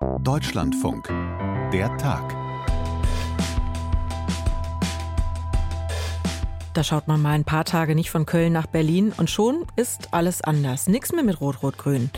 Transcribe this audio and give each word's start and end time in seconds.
Deutschlandfunk. 0.00 1.08
Der 1.72 1.96
Tag. 1.96 2.36
Da 6.72 6.84
schaut 6.84 7.08
man 7.08 7.20
mal 7.20 7.32
ein 7.32 7.42
paar 7.42 7.64
Tage 7.64 7.96
nicht 7.96 8.10
von 8.10 8.24
Köln 8.24 8.52
nach 8.52 8.66
Berlin 8.66 9.12
und 9.16 9.28
schon 9.28 9.66
ist 9.74 10.08
alles 10.12 10.40
anders. 10.42 10.86
Nichts 10.86 11.12
mehr 11.12 11.24
mit 11.24 11.40
Rot-Rot-Grün. 11.40 12.10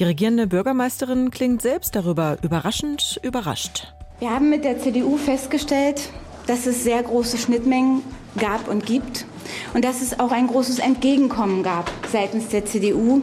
Die 0.00 0.04
regierende 0.04 0.48
Bürgermeisterin 0.48 1.30
klingt 1.30 1.62
selbst 1.62 1.94
darüber 1.94 2.38
überraschend 2.42 3.20
überrascht. 3.22 3.94
Wir 4.18 4.30
haben 4.30 4.50
mit 4.50 4.64
der 4.64 4.80
CDU 4.80 5.16
festgestellt, 5.16 6.10
dass 6.48 6.66
es 6.66 6.82
sehr 6.82 7.02
große 7.04 7.38
Schnittmengen 7.38 8.02
gab 8.36 8.66
und 8.66 8.84
gibt 8.84 9.26
und 9.74 9.84
dass 9.84 10.02
es 10.02 10.18
auch 10.18 10.32
ein 10.32 10.48
großes 10.48 10.80
Entgegenkommen 10.80 11.62
gab 11.62 11.88
seitens 12.10 12.48
der 12.48 12.64
CDU, 12.64 13.22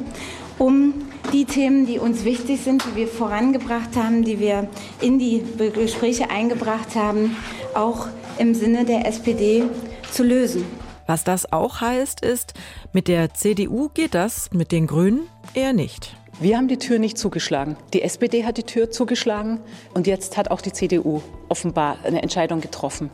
um 0.57 0.93
die 1.31 1.45
Themen, 1.45 1.85
die 1.85 1.99
uns 1.99 2.23
wichtig 2.23 2.61
sind, 2.61 2.83
die 2.85 2.95
wir 2.95 3.07
vorangebracht 3.07 3.95
haben, 3.95 4.23
die 4.23 4.39
wir 4.39 4.67
in 5.01 5.19
die 5.19 5.43
Gespräche 5.73 6.29
eingebracht 6.29 6.95
haben, 6.95 7.35
auch 7.73 8.07
im 8.37 8.53
Sinne 8.53 8.85
der 8.85 9.07
SPD 9.07 9.63
zu 10.11 10.23
lösen. 10.23 10.65
Was 11.07 11.23
das 11.23 11.51
auch 11.51 11.81
heißt, 11.81 12.21
ist, 12.21 12.53
mit 12.91 13.07
der 13.07 13.33
CDU 13.33 13.89
geht 13.93 14.15
das, 14.15 14.49
mit 14.51 14.71
den 14.71 14.87
Grünen 14.87 15.27
eher 15.53 15.73
nicht. 15.73 16.15
Wir 16.39 16.57
haben 16.57 16.67
die 16.67 16.77
Tür 16.77 16.99
nicht 16.99 17.17
zugeschlagen. 17.17 17.77
Die 17.93 18.01
SPD 18.01 18.43
hat 18.43 18.57
die 18.57 18.63
Tür 18.63 18.91
zugeschlagen 18.91 19.61
und 19.93 20.05
jetzt 20.05 20.35
hat 20.35 20.51
auch 20.51 20.59
die 20.59 20.73
CDU 20.73 21.21
offenbar 21.47 21.97
eine 22.03 22.21
Entscheidung 22.21 22.59
getroffen. 22.59 23.09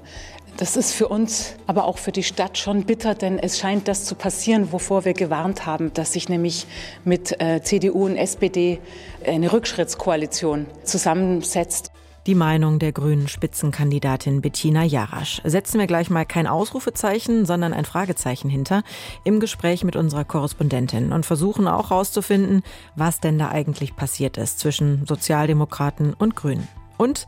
Das 0.62 0.78
ist 0.78 0.94
für 0.94 1.08
uns, 1.08 1.56
aber 1.66 1.86
auch 1.86 1.98
für 1.98 2.12
die 2.12 2.22
Stadt 2.22 2.56
schon 2.56 2.84
bitter, 2.84 3.16
denn 3.16 3.40
es 3.40 3.58
scheint 3.58 3.88
das 3.88 4.06
zu 4.06 4.14
passieren, 4.14 4.72
wovor 4.72 5.06
wir 5.06 5.14
gewarnt 5.14 5.66
haben, 5.66 5.92
dass 5.96 6.14
sich 6.14 6.30
nämlich 6.30 6.68
mit 7.04 7.42
äh, 7.42 7.64
CDU 7.64 8.06
und 8.06 8.16
SPD 8.16 8.80
eine 9.26 9.52
Rückschrittskoalition 9.54 10.68
zusammensetzt. 10.84 11.92
Die 12.28 12.36
Meinung 12.36 12.78
der 12.78 12.92
grünen 12.92 13.28
Spitzenkandidatin 13.28 14.42
Bettina 14.42 14.84
Jarasch. 14.84 15.42
Setzen 15.44 15.80
wir 15.80 15.88
gleich 15.88 16.12
mal 16.12 16.28
kein 16.28 16.46
Ausrufezeichen, 16.46 17.48
sondern 17.48 17.74
ein 17.74 17.86
Fragezeichen 17.86 18.48
hinter 18.48 18.84
im 19.24 19.40
Gespräch 19.40 19.84
mit 19.84 19.96
unserer 19.96 20.26
Korrespondentin 20.26 21.12
und 21.12 21.26
versuchen 21.26 21.68
auch 21.68 21.90
herauszufinden, 21.90 22.62
was 22.96 23.20
denn 23.20 23.40
da 23.40 23.50
eigentlich 23.50 23.96
passiert 23.96 24.38
ist 24.38 24.60
zwischen 24.60 25.08
Sozialdemokraten 25.08 26.14
und 26.14 26.36
Grünen. 26.36 26.68
Und 27.02 27.26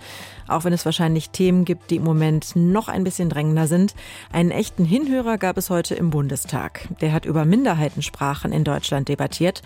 auch 0.48 0.66
wenn 0.66 0.74
es 0.74 0.86
wahrscheinlich 0.86 1.32
Themen 1.32 1.66
gibt, 1.66 1.90
die 1.90 1.96
im 1.96 2.04
Moment 2.04 2.56
noch 2.56 2.90
ein 2.90 3.04
bisschen 3.04 3.28
drängender 3.28 3.66
sind, 3.66 3.96
einen 4.32 4.52
echten 4.52 4.86
Hinhörer 4.86 5.40
gab 5.40 5.58
es 5.58 5.72
heute 5.72 5.96
im 5.96 6.12
Bundestag. 6.12 6.88
Der 7.02 7.12
hat 7.12 7.26
über 7.26 7.44
Minderheitensprachen 7.44 8.52
in 8.52 8.64
Deutschland 8.64 9.10
debattiert. 9.10 9.64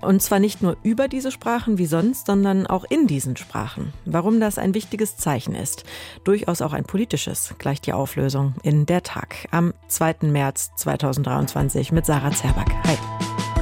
Und 0.00 0.22
zwar 0.22 0.40
nicht 0.40 0.60
nur 0.60 0.76
über 0.82 1.06
diese 1.06 1.30
Sprachen 1.30 1.78
wie 1.78 1.86
sonst, 1.86 2.26
sondern 2.26 2.66
auch 2.66 2.82
in 2.82 3.06
diesen 3.06 3.36
Sprachen. 3.36 3.92
Warum 4.04 4.40
das 4.40 4.58
ein 4.58 4.74
wichtiges 4.74 5.18
Zeichen 5.18 5.54
ist. 5.54 5.84
Durchaus 6.24 6.60
auch 6.60 6.72
ein 6.72 6.84
politisches, 6.84 7.54
gleich 7.58 7.80
die 7.80 7.92
Auflösung 7.92 8.54
in 8.64 8.86
der 8.86 9.04
Tag 9.04 9.46
am 9.52 9.72
2. 9.86 10.16
März 10.22 10.72
2023 10.78 11.92
mit 11.92 12.06
Sarah 12.06 12.32
Zerback. 12.32 12.70
Hi. 12.88 13.53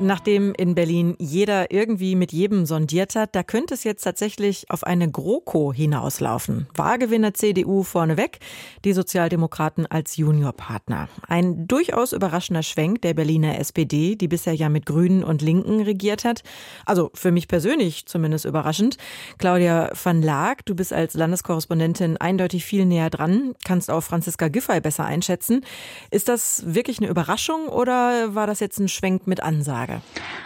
Nachdem 0.00 0.54
in 0.54 0.74
Berlin 0.74 1.14
jeder 1.20 1.70
irgendwie 1.70 2.16
mit 2.16 2.32
jedem 2.32 2.66
sondiert 2.66 3.14
hat, 3.14 3.36
da 3.36 3.44
könnte 3.44 3.74
es 3.74 3.84
jetzt 3.84 4.02
tatsächlich 4.02 4.68
auf 4.68 4.82
eine 4.82 5.08
GroKo 5.08 5.72
hinauslaufen. 5.72 6.66
Wahlgewinner 6.74 7.32
CDU 7.32 7.84
vorneweg, 7.84 8.40
die 8.84 8.92
Sozialdemokraten 8.92 9.86
als 9.86 10.16
Juniorpartner. 10.16 11.08
Ein 11.28 11.68
durchaus 11.68 12.12
überraschender 12.12 12.64
Schwenk 12.64 13.02
der 13.02 13.14
Berliner 13.14 13.58
SPD, 13.60 14.16
die 14.16 14.26
bisher 14.26 14.54
ja 14.54 14.68
mit 14.68 14.84
Grünen 14.84 15.22
und 15.22 15.42
Linken 15.42 15.80
regiert 15.80 16.24
hat. 16.24 16.42
Also 16.84 17.10
für 17.14 17.30
mich 17.30 17.46
persönlich 17.46 18.06
zumindest 18.06 18.46
überraschend. 18.46 18.96
Claudia 19.38 19.92
van 20.02 20.22
Laak, 20.22 20.66
du 20.66 20.74
bist 20.74 20.92
als 20.92 21.14
Landeskorrespondentin 21.14 22.16
eindeutig 22.16 22.64
viel 22.64 22.84
näher 22.84 23.10
dran, 23.10 23.54
kannst 23.64 23.92
auch 23.92 24.02
Franziska 24.02 24.48
Giffey 24.48 24.80
besser 24.80 25.04
einschätzen. 25.04 25.64
Ist 26.10 26.28
das 26.28 26.64
wirklich 26.66 26.98
eine 26.98 27.08
Überraschung 27.08 27.68
oder 27.68 28.34
war 28.34 28.48
das 28.48 28.58
jetzt 28.58 28.80
ein 28.80 28.88
Schwenk 28.88 29.28
mit 29.28 29.40
Ansage? 29.40 29.83
Frage. 29.84 30.00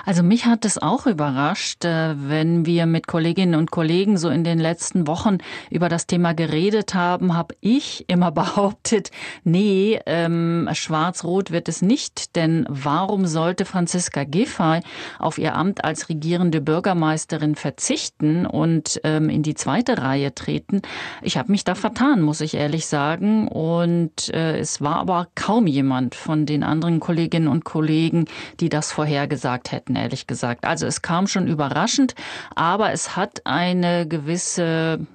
Also 0.09 0.23
mich 0.23 0.47
hat 0.47 0.65
es 0.65 0.79
auch 0.79 1.07
überrascht, 1.07 1.85
äh, 1.85 2.15
wenn 2.17 2.65
wir 2.65 2.87
mit 2.87 3.07
Kolleginnen 3.07 3.55
und 3.57 3.71
Kollegen 3.71 4.17
so 4.17 4.31
in 4.31 4.43
den 4.43 4.59
letzten 4.59 5.07
Wochen 5.07 5.37
über 5.69 5.91
das 5.91 6.07
Thema 6.07 6.33
geredet 6.33 6.95
haben, 6.95 7.37
habe 7.37 7.55
ich 7.61 8.09
immer 8.09 8.31
behauptet, 8.39 9.11
nee, 9.45 10.01
ähm, 10.07 10.67
schwarz-rot 10.73 11.51
wird 11.51 11.69
es 11.69 11.83
nicht, 11.83 12.37
denn 12.37 12.65
warum 12.71 13.27
sollte 13.27 13.67
Franziska 13.67 14.25
Giffey 14.25 14.81
auf 15.19 15.37
ihr 15.37 15.55
Amt 15.55 15.85
als 15.85 16.09
regierende 16.09 16.63
Bürgermeisterin 16.63 17.55
verzichten 17.55 18.47
und 18.47 18.99
ähm, 19.05 19.29
in 19.29 19.43
die 19.43 19.57
zweite 19.57 19.99
Reihe 19.99 20.35
treten? 20.35 20.81
Ich 21.21 21.37
habe 21.37 21.53
mich 21.53 21.65
da 21.65 21.75
vertan, 21.75 22.23
muss 22.23 22.41
ich 22.41 22.55
ehrlich 22.55 22.87
sagen, 22.87 23.47
und 23.47 24.33
äh, 24.33 24.59
es 24.59 24.81
war 24.81 25.01
aber 25.01 25.29
kaum 25.35 25.67
jemand 25.67 26.15
von 26.15 26.47
den 26.47 26.63
anderen 26.63 26.99
Kolleginnen 26.99 27.49
und 27.49 27.67
Kollegen, 27.67 28.25
die 28.61 28.71
das 28.71 28.91
vorher 28.91 29.29
gesagt 29.29 29.71
hätten, 29.71 29.98
ehrlich 30.01 30.27
gesagt. 30.27 30.65
Also 30.65 30.87
es 30.87 31.03
kam 31.03 31.27
schon 31.27 31.47
überraschend, 31.47 32.15
aber 32.55 32.93
es 32.93 33.17
hat 33.17 33.43
eine 33.45 34.07
gewisse 34.07 35.07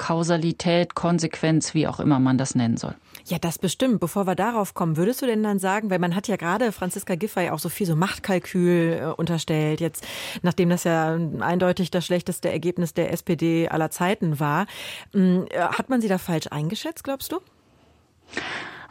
Kausalität, 0.00 0.94
Konsequenz, 0.94 1.74
wie 1.74 1.86
auch 1.86 2.00
immer 2.00 2.18
man 2.18 2.38
das 2.38 2.54
nennen 2.54 2.78
soll. 2.78 2.94
Ja, 3.26 3.38
das 3.38 3.58
bestimmt. 3.58 4.00
Bevor 4.00 4.26
wir 4.26 4.34
darauf 4.34 4.72
kommen, 4.72 4.96
würdest 4.96 5.20
du 5.20 5.26
denn 5.26 5.42
dann 5.42 5.58
sagen, 5.58 5.90
weil 5.90 5.98
man 5.98 6.16
hat 6.16 6.26
ja 6.26 6.36
gerade 6.36 6.72
Franziska 6.72 7.16
Giffey 7.16 7.50
auch 7.50 7.58
so 7.58 7.68
viel 7.68 7.86
so 7.86 7.94
Machtkalkül 7.94 8.98
äh, 8.98 9.04
unterstellt, 9.16 9.80
jetzt 9.80 10.06
nachdem 10.42 10.70
das 10.70 10.84
ja 10.84 11.18
eindeutig 11.40 11.90
das 11.90 12.06
schlechteste 12.06 12.50
Ergebnis 12.50 12.94
der 12.94 13.12
SPD 13.12 13.68
aller 13.68 13.90
Zeiten 13.90 14.40
war, 14.40 14.66
mh, 15.12 15.44
äh, 15.50 15.60
hat 15.60 15.90
man 15.90 16.00
sie 16.00 16.08
da 16.08 16.16
falsch 16.16 16.46
eingeschätzt, 16.50 17.04
glaubst 17.04 17.32
du? 17.32 17.40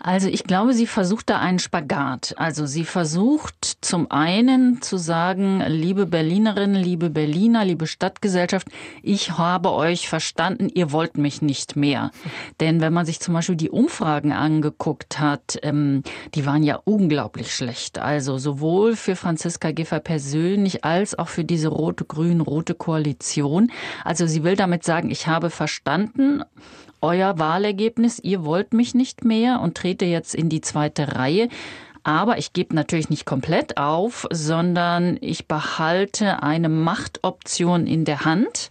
Also 0.01 0.29
ich 0.29 0.43
glaube, 0.43 0.73
sie 0.73 0.87
versucht 0.87 1.29
da 1.29 1.39
einen 1.39 1.59
Spagat. 1.59 2.33
Also 2.37 2.65
sie 2.65 2.85
versucht 2.85 3.77
zum 3.81 4.09
einen 4.09 4.81
zu 4.81 4.97
sagen, 4.97 5.61
liebe 5.67 6.05
Berlinerinnen, 6.05 6.81
liebe 6.81 7.09
Berliner, 7.09 7.65
liebe 7.65 7.85
Stadtgesellschaft, 7.85 8.67
ich 9.03 9.37
habe 9.37 9.73
euch 9.73 10.07
verstanden, 10.07 10.69
ihr 10.73 10.91
wollt 10.91 11.17
mich 11.17 11.41
nicht 11.41 11.75
mehr. 11.75 12.11
Denn 12.61 12.79
wenn 12.79 12.93
man 12.93 13.05
sich 13.05 13.19
zum 13.19 13.33
Beispiel 13.33 13.57
die 13.57 13.69
Umfragen 13.69 14.31
angeguckt 14.31 15.19
hat, 15.19 15.59
ähm, 15.63 16.03
die 16.33 16.45
waren 16.45 16.63
ja 16.63 16.79
unglaublich 16.85 17.53
schlecht. 17.53 17.99
Also 17.99 18.37
sowohl 18.37 18.95
für 18.95 19.15
Franziska 19.17 19.71
Giffey 19.71 19.99
persönlich 19.99 20.85
als 20.85 21.17
auch 21.19 21.27
für 21.27 21.43
diese 21.43 21.67
rote-grün-rote 21.67 22.73
Koalition. 22.73 23.71
Also 24.05 24.27
sie 24.27 24.43
will 24.43 24.55
damit 24.55 24.83
sagen, 24.83 25.11
ich 25.11 25.27
habe 25.27 25.49
verstanden, 25.49 26.43
euer 27.01 27.39
Wahlergebnis, 27.39 28.19
ihr 28.19 28.43
wollt 28.45 28.73
mich 28.73 28.95
nicht 28.95 29.23
mehr 29.23 29.61
und 29.61 29.75
trete 29.75 30.05
jetzt 30.05 30.35
in 30.35 30.49
die 30.49 30.61
zweite 30.61 31.15
Reihe. 31.15 31.49
Aber 32.03 32.37
ich 32.37 32.53
gebe 32.53 32.75
natürlich 32.75 33.09
nicht 33.09 33.25
komplett 33.25 33.77
auf, 33.77 34.25
sondern 34.31 35.17
ich 35.21 35.47
behalte 35.47 36.41
eine 36.41 36.69
Machtoption 36.69 37.87
in 37.87 38.05
der 38.05 38.25
Hand 38.25 38.69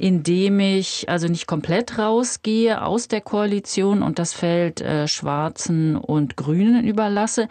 indem 0.00 0.60
ich 0.60 1.10
also 1.10 1.28
nicht 1.28 1.46
komplett 1.46 1.98
rausgehe 1.98 2.82
aus 2.82 3.06
der 3.06 3.20
Koalition 3.20 4.02
und 4.02 4.18
das 4.18 4.32
Feld 4.32 4.80
äh, 4.80 5.06
Schwarzen 5.06 5.94
und 5.94 6.38
Grünen 6.38 6.86
überlasse, 6.86 7.48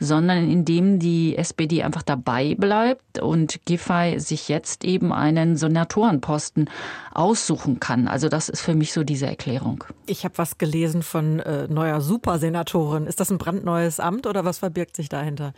sondern 0.00 0.50
indem 0.50 0.98
die 0.98 1.36
SPD 1.36 1.84
einfach 1.84 2.02
dabei 2.02 2.56
bleibt 2.56 3.20
und 3.20 3.64
Giffey 3.66 4.18
sich 4.18 4.48
jetzt 4.48 4.84
eben 4.84 5.12
einen 5.12 5.56
Senatorenposten 5.56 6.68
aussuchen 7.12 7.78
kann. 7.78 8.08
Also 8.08 8.28
das 8.28 8.48
ist 8.48 8.62
für 8.62 8.74
mich 8.74 8.92
so 8.92 9.04
diese 9.04 9.26
Erklärung. 9.26 9.84
Ich 10.06 10.24
habe 10.24 10.38
was 10.38 10.58
gelesen 10.58 11.02
von 11.02 11.38
äh, 11.38 11.68
neuer 11.68 12.00
Supersenatorin. 12.00 13.06
Ist 13.06 13.20
das 13.20 13.30
ein 13.30 13.38
brandneues 13.38 14.00
Amt 14.00 14.26
oder 14.26 14.44
was 14.44 14.58
verbirgt 14.58 14.96
sich 14.96 15.08
dahinter? 15.08 15.52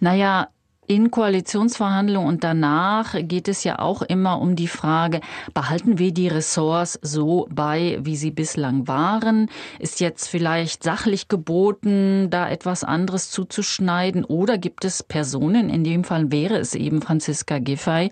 Naja, 0.00 0.48
in 0.92 1.10
Koalitionsverhandlungen 1.10 2.28
und 2.28 2.44
danach 2.44 3.14
geht 3.22 3.48
es 3.48 3.64
ja 3.64 3.78
auch 3.78 4.02
immer 4.02 4.38
um 4.42 4.56
die 4.56 4.68
Frage, 4.68 5.22
behalten 5.54 5.98
wir 5.98 6.12
die 6.12 6.28
Ressorts 6.28 6.98
so 7.00 7.48
bei, 7.50 7.98
wie 8.02 8.14
sie 8.14 8.30
bislang 8.30 8.86
waren? 8.86 9.48
Ist 9.78 10.00
jetzt 10.00 10.28
vielleicht 10.28 10.82
sachlich 10.82 11.28
geboten, 11.28 12.28
da 12.28 12.46
etwas 12.46 12.84
anderes 12.84 13.30
zuzuschneiden? 13.30 14.22
Oder 14.26 14.58
gibt 14.58 14.84
es 14.84 15.02
Personen, 15.02 15.70
in 15.70 15.82
dem 15.82 16.04
Fall 16.04 16.30
wäre 16.30 16.58
es 16.58 16.74
eben 16.74 17.00
Franziska 17.00 17.58
Giffey, 17.58 18.10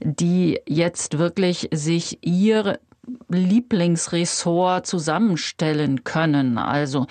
die 0.00 0.60
jetzt 0.68 1.18
wirklich 1.18 1.68
sich 1.72 2.20
ihr 2.24 2.78
Lieblingsressort 3.28 4.86
zusammenstellen 4.86 6.04
können. 6.04 6.58
Also 6.58 7.06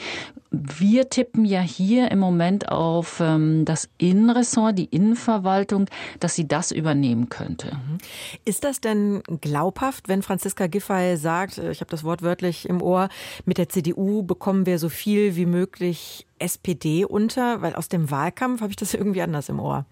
wir 0.54 1.10
tippen 1.10 1.46
ja 1.46 1.62
hier 1.62 2.12
im 2.12 2.20
Moment 2.20 2.70
auf 2.70 3.20
ähm, 3.20 3.66
das 3.66 3.90
Innenressort, 3.98 4.78
die 4.78 4.86
Innenverwaltung, 4.86 5.88
dass 6.20 6.36
sie 6.36 6.48
das 6.48 6.72
übernehmen 6.72 7.30
könnte. 7.30 7.74
Mhm. 7.74 7.98
Ist 8.46 8.64
das 8.64 8.80
denn 8.80 9.24
glaubhaft, 9.42 10.08
wenn 10.08 10.22
Franziska 10.22 10.68
Giffey 10.68 11.18
sagt, 11.18 11.58
äh, 11.58 11.72
ich 11.72 11.82
habe 11.82 11.90
das 11.90 12.04
Wort 12.04 12.22
wörtlich 12.22 12.70
im 12.70 12.84
Ohr, 12.84 13.10
mit 13.46 13.58
der 13.58 13.68
CDU 13.68 14.22
bekommen 14.22 14.68
wir 14.68 14.78
so 14.78 14.90
viel 14.90 15.36
wie 15.36 15.48
möglich 15.48 16.28
SPD 16.38 17.04
unter? 17.04 17.64
Weil 17.64 17.74
aus 17.74 17.90
dem 17.90 18.12
Wahlkampf 18.12 18.62
habe 18.62 18.70
ich 18.70 18.78
das 18.78 18.94
irgendwie 18.94 19.24
anders 19.24 19.50
im 19.50 19.60
Ohr. 19.60 19.86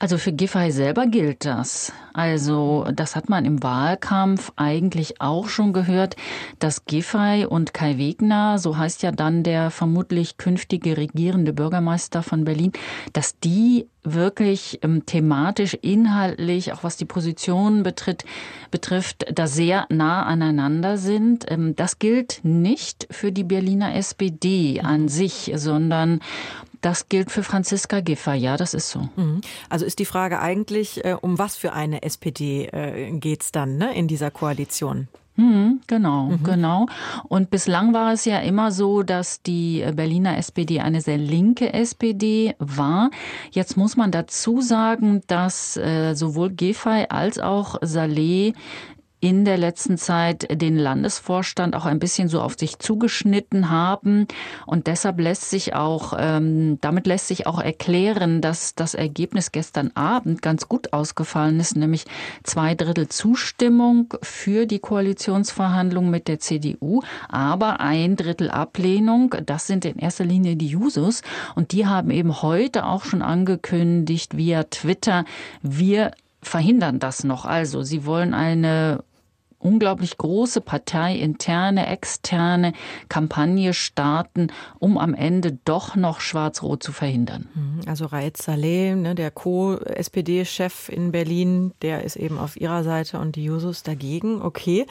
Also 0.00 0.16
für 0.16 0.32
Giffey 0.32 0.72
selber 0.72 1.06
gilt 1.06 1.44
das. 1.44 1.92
Also 2.14 2.86
das 2.94 3.16
hat 3.16 3.28
man 3.28 3.44
im 3.44 3.62
Wahlkampf 3.62 4.50
eigentlich 4.56 5.20
auch 5.20 5.48
schon 5.48 5.74
gehört, 5.74 6.16
dass 6.58 6.86
Giffey 6.86 7.44
und 7.44 7.74
Kai 7.74 7.98
Wegner, 7.98 8.58
so 8.58 8.78
heißt 8.78 9.02
ja 9.02 9.12
dann 9.12 9.42
der 9.42 9.70
vermutlich 9.70 10.38
künftige 10.38 10.96
regierende 10.96 11.52
Bürgermeister 11.52 12.22
von 12.22 12.44
Berlin, 12.46 12.72
dass 13.12 13.38
die 13.40 13.88
wirklich 14.02 14.78
ähm, 14.82 15.04
thematisch, 15.04 15.74
inhaltlich, 15.74 16.72
auch 16.72 16.82
was 16.82 16.96
die 16.96 17.04
Positionen 17.04 17.82
betritt, 17.82 18.24
betrifft, 18.70 19.26
da 19.34 19.46
sehr 19.46 19.84
nah 19.90 20.24
aneinander 20.24 20.96
sind. 20.96 21.44
Ähm, 21.50 21.76
das 21.76 21.98
gilt 21.98 22.40
nicht 22.42 23.06
für 23.10 23.32
die 23.32 23.44
Berliner 23.44 23.94
SPD 23.94 24.80
an 24.80 25.08
sich, 25.08 25.52
sondern 25.56 26.20
das 26.80 27.08
gilt 27.08 27.30
für 27.30 27.42
Franziska 27.42 28.00
Giffer, 28.00 28.34
ja, 28.34 28.56
das 28.56 28.74
ist 28.74 28.90
so. 28.90 29.08
Mhm. 29.16 29.40
Also 29.68 29.84
ist 29.84 29.98
die 29.98 30.04
Frage 30.04 30.40
eigentlich, 30.40 31.04
äh, 31.04 31.16
um 31.20 31.38
was 31.38 31.56
für 31.56 31.72
eine 31.72 32.02
SPD 32.02 32.66
äh, 32.66 33.10
geht's 33.12 33.52
dann 33.52 33.76
ne, 33.76 33.94
in 33.94 34.08
dieser 34.08 34.30
Koalition? 34.30 35.08
Mhm, 35.36 35.80
genau, 35.86 36.24
mhm. 36.24 36.42
genau. 36.42 36.86
Und 37.28 37.50
bislang 37.50 37.94
war 37.94 38.12
es 38.12 38.26
ja 38.26 38.40
immer 38.40 38.72
so, 38.72 39.02
dass 39.02 39.42
die 39.42 39.84
Berliner 39.94 40.36
SPD 40.36 40.80
eine 40.80 41.00
sehr 41.00 41.16
linke 41.16 41.72
SPD 41.72 42.54
war. 42.58 43.10
Jetzt 43.50 43.76
muss 43.76 43.96
man 43.96 44.10
dazu 44.10 44.60
sagen, 44.60 45.22
dass 45.28 45.78
äh, 45.78 46.14
sowohl 46.14 46.50
Giffey 46.50 47.06
als 47.08 47.38
auch 47.38 47.76
Saleh 47.80 48.52
in 49.20 49.44
der 49.44 49.58
letzten 49.58 49.98
Zeit 49.98 50.48
den 50.60 50.76
Landesvorstand 50.76 51.76
auch 51.76 51.84
ein 51.84 51.98
bisschen 51.98 52.28
so 52.28 52.40
auf 52.40 52.56
sich 52.58 52.78
zugeschnitten 52.78 53.70
haben. 53.70 54.26
Und 54.66 54.86
deshalb 54.86 55.20
lässt 55.20 55.50
sich 55.50 55.74
auch, 55.74 56.14
ähm, 56.18 56.78
damit 56.80 57.06
lässt 57.06 57.28
sich 57.28 57.46
auch 57.46 57.60
erklären, 57.60 58.40
dass 58.40 58.74
das 58.74 58.94
Ergebnis 58.94 59.52
gestern 59.52 59.90
Abend 59.94 60.40
ganz 60.40 60.68
gut 60.68 60.94
ausgefallen 60.94 61.60
ist, 61.60 61.76
nämlich 61.76 62.06
zwei 62.44 62.74
Drittel 62.74 63.08
Zustimmung 63.08 64.14
für 64.22 64.64
die 64.66 64.78
Koalitionsverhandlungen 64.78 66.10
mit 66.10 66.26
der 66.26 66.40
CDU, 66.40 67.02
aber 67.28 67.80
ein 67.80 68.16
Drittel 68.16 68.50
Ablehnung. 68.50 69.34
Das 69.44 69.66
sind 69.66 69.84
in 69.84 69.98
erster 69.98 70.24
Linie 70.24 70.56
die 70.56 70.68
Jusos. 70.68 71.22
Und 71.54 71.72
die 71.72 71.86
haben 71.86 72.10
eben 72.10 72.40
heute 72.40 72.86
auch 72.86 73.04
schon 73.04 73.20
angekündigt 73.20 74.36
via 74.36 74.64
Twitter, 74.64 75.24
wir 75.62 76.12
verhindern 76.42 76.98
das 76.98 77.24
noch. 77.24 77.44
Also 77.44 77.82
sie 77.82 78.06
wollen 78.06 78.34
eine 78.34 79.04
unglaublich 79.60 80.18
große 80.18 80.60
parteiinterne, 80.60 81.86
externe 81.86 82.72
Kampagne 83.08 83.72
starten, 83.74 84.48
um 84.78 84.98
am 84.98 85.14
Ende 85.14 85.58
doch 85.64 85.94
noch 85.94 86.20
Schwarz-Rot 86.20 86.82
zu 86.82 86.92
verhindern. 86.92 87.48
Mhm. 87.54 87.80
Also 87.86 88.06
Raed 88.06 88.36
Saleh, 88.36 88.94
ne, 88.94 89.14
der 89.14 89.30
Co-SPD-Chef 89.30 90.88
in 90.88 91.12
Berlin, 91.12 91.72
der 91.82 92.04
ist 92.04 92.16
eben 92.16 92.38
auf 92.38 92.60
ihrer 92.60 92.82
Seite 92.82 93.18
und 93.18 93.36
die 93.36 93.44
Jusos 93.44 93.82
dagegen. 93.82 94.42
Okay. 94.42 94.86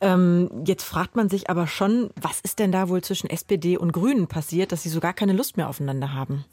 Ähm, 0.00 0.50
jetzt 0.64 0.84
fragt 0.84 1.16
man 1.16 1.28
sich 1.28 1.50
aber 1.50 1.66
schon, 1.66 2.10
was 2.20 2.40
ist 2.40 2.58
denn 2.58 2.72
da 2.72 2.88
wohl 2.88 3.02
zwischen 3.02 3.28
SPD 3.28 3.76
und 3.76 3.92
Grünen 3.92 4.28
passiert, 4.28 4.72
dass 4.72 4.82
sie 4.82 4.88
so 4.88 5.00
gar 5.00 5.12
keine 5.12 5.32
Lust 5.32 5.56
mehr 5.56 5.68
aufeinander 5.68 6.14
haben? 6.14 6.44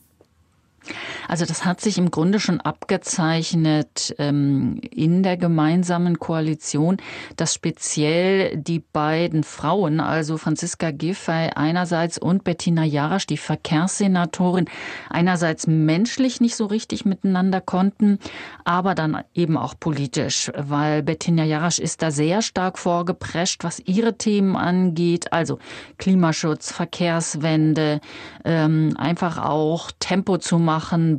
Also 1.27 1.45
das 1.45 1.65
hat 1.65 1.81
sich 1.81 1.97
im 1.97 2.11
Grunde 2.11 2.39
schon 2.39 2.61
abgezeichnet 2.61 4.15
ähm, 4.17 4.81
in 4.91 5.23
der 5.23 5.37
gemeinsamen 5.37 6.19
Koalition, 6.19 6.97
dass 7.35 7.53
speziell 7.53 8.57
die 8.57 8.79
beiden 8.79 9.43
Frauen, 9.43 9.99
also 9.99 10.37
Franziska 10.37 10.91
Giffey 10.91 11.49
einerseits 11.55 12.17
und 12.17 12.43
Bettina 12.43 12.83
Jarasch, 12.83 13.27
die 13.27 13.37
Verkehrssenatorin, 13.37 14.65
einerseits 15.09 15.67
menschlich 15.67 16.41
nicht 16.41 16.55
so 16.55 16.65
richtig 16.65 17.05
miteinander 17.05 17.61
konnten, 17.61 18.19
aber 18.63 18.95
dann 18.95 19.23
eben 19.33 19.57
auch 19.57 19.75
politisch, 19.79 20.51
weil 20.55 21.03
Bettina 21.03 21.43
Jarasch 21.43 21.79
ist 21.79 22.01
da 22.01 22.11
sehr 22.11 22.41
stark 22.41 22.79
vorgeprescht, 22.79 23.63
was 23.63 23.79
ihre 23.79 24.17
Themen 24.17 24.55
angeht, 24.55 25.31
also 25.33 25.59
Klimaschutz, 25.97 26.71
Verkehrswende, 26.71 27.99
ähm, 28.45 28.95
einfach 28.97 29.37
auch 29.37 29.91
Tempo 29.99 30.37
zu 30.37 30.57
machen 30.57 30.68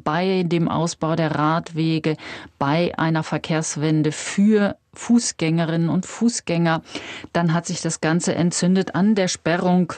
bei 0.03 0.45
dem 0.45 0.69
Ausbau 0.69 1.17
der 1.17 1.35
Radwege, 1.35 2.17
bei 2.59 2.93
einer 2.99 3.23
Verkehrswende 3.23 4.13
für 4.13 4.77
Fußgängerinnen 4.95 5.89
und 5.89 6.07
Fußgänger. 6.07 6.83
Dann 7.33 7.53
hat 7.53 7.67
sich 7.67 7.81
das 7.81 8.01
Ganze 8.01 8.35
entzündet 8.35 8.95
an 8.95 9.15
der 9.15 9.29
Sperrung 9.29 9.93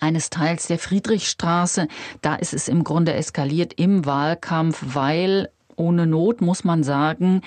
eines 0.00 0.30
Teils 0.30 0.66
der 0.66 0.78
Friedrichstraße. 0.78 1.88
Da 2.20 2.36
ist 2.36 2.54
es 2.54 2.68
im 2.68 2.84
Grunde 2.84 3.14
eskaliert 3.14 3.74
im 3.74 4.06
Wahlkampf, 4.06 4.82
weil 4.94 5.50
ohne 5.76 6.06
Not, 6.06 6.40
muss 6.40 6.64
man 6.64 6.84
sagen, 6.84 7.42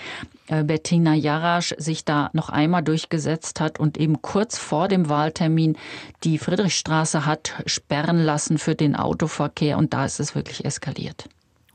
Bettina 0.47 1.15
Jarasch 1.15 1.73
sich 1.77 2.05
da 2.05 2.29
noch 2.33 2.49
einmal 2.49 2.83
durchgesetzt 2.83 3.59
hat 3.59 3.79
und 3.79 3.97
eben 3.97 4.21
kurz 4.21 4.57
vor 4.57 4.87
dem 4.87 5.09
Wahltermin 5.09 5.77
die 6.23 6.37
Friedrichstraße 6.37 7.25
hat 7.25 7.53
sperren 7.65 8.19
lassen 8.19 8.57
für 8.57 8.75
den 8.75 8.95
Autoverkehr 8.95 9.77
und 9.77 9.93
da 9.93 10.05
ist 10.05 10.19
es 10.19 10.35
wirklich 10.35 10.65
eskaliert. 10.65 11.27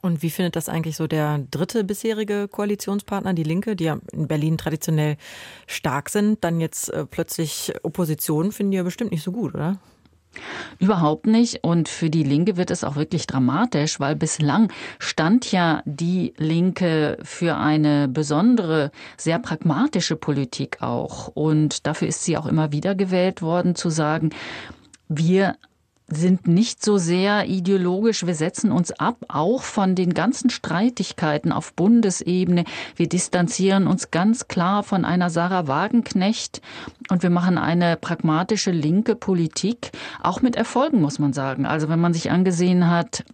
Und 0.02 0.22
wie 0.22 0.30
findet 0.30 0.56
das 0.56 0.68
eigentlich 0.68 0.96
so 0.96 1.06
der 1.06 1.40
dritte 1.50 1.84
bisherige 1.84 2.48
Koalitionspartner, 2.48 3.34
die 3.34 3.42
Linke, 3.42 3.76
die 3.76 3.84
ja 3.84 3.98
in 4.12 4.28
Berlin 4.28 4.56
traditionell 4.56 5.16
stark 5.66 6.08
sind, 6.08 6.42
dann 6.42 6.60
jetzt 6.60 6.88
äh, 6.90 7.04
plötzlich 7.04 7.72
Opposition, 7.82 8.52
finden 8.52 8.70
die 8.70 8.76
ja 8.78 8.82
bestimmt 8.82 9.10
nicht 9.10 9.22
so 9.22 9.32
gut, 9.32 9.54
oder? 9.54 9.78
Überhaupt 10.78 11.26
nicht. 11.26 11.64
Und 11.64 11.88
für 11.88 12.10
die 12.10 12.22
Linke 12.22 12.56
wird 12.56 12.70
es 12.70 12.84
auch 12.84 12.96
wirklich 12.96 13.26
dramatisch, 13.26 14.00
weil 14.00 14.16
bislang 14.16 14.72
stand 14.98 15.50
ja 15.52 15.82
die 15.84 16.34
Linke 16.36 17.18
für 17.22 17.56
eine 17.56 18.08
besondere, 18.08 18.90
sehr 19.16 19.38
pragmatische 19.38 20.16
Politik 20.16 20.82
auch. 20.82 21.28
Und 21.28 21.86
dafür 21.86 22.08
ist 22.08 22.24
sie 22.24 22.36
auch 22.36 22.46
immer 22.46 22.72
wieder 22.72 22.94
gewählt 22.94 23.42
worden, 23.42 23.74
zu 23.74 23.90
sagen, 23.90 24.30
wir 25.08 25.56
sind 26.10 26.48
nicht 26.48 26.84
so 26.84 26.98
sehr 26.98 27.46
ideologisch. 27.46 28.26
Wir 28.26 28.34
setzen 28.34 28.72
uns 28.72 28.92
ab, 28.92 29.16
auch 29.28 29.62
von 29.62 29.94
den 29.94 30.12
ganzen 30.12 30.50
Streitigkeiten 30.50 31.52
auf 31.52 31.72
Bundesebene. 31.74 32.64
Wir 32.96 33.08
distanzieren 33.08 33.86
uns 33.86 34.10
ganz 34.10 34.48
klar 34.48 34.82
von 34.82 35.04
einer 35.04 35.30
Sarah 35.30 35.68
Wagenknecht 35.68 36.60
und 37.10 37.22
wir 37.22 37.30
machen 37.30 37.58
eine 37.58 37.96
pragmatische 37.96 38.72
linke 38.72 39.14
Politik, 39.14 39.92
auch 40.22 40.42
mit 40.42 40.56
Erfolgen, 40.56 41.00
muss 41.00 41.18
man 41.18 41.32
sagen. 41.32 41.64
Also 41.66 41.88
wenn 41.88 42.00
man 42.00 42.12
sich 42.12 42.30
angesehen 42.30 42.90
hat, 42.90 43.24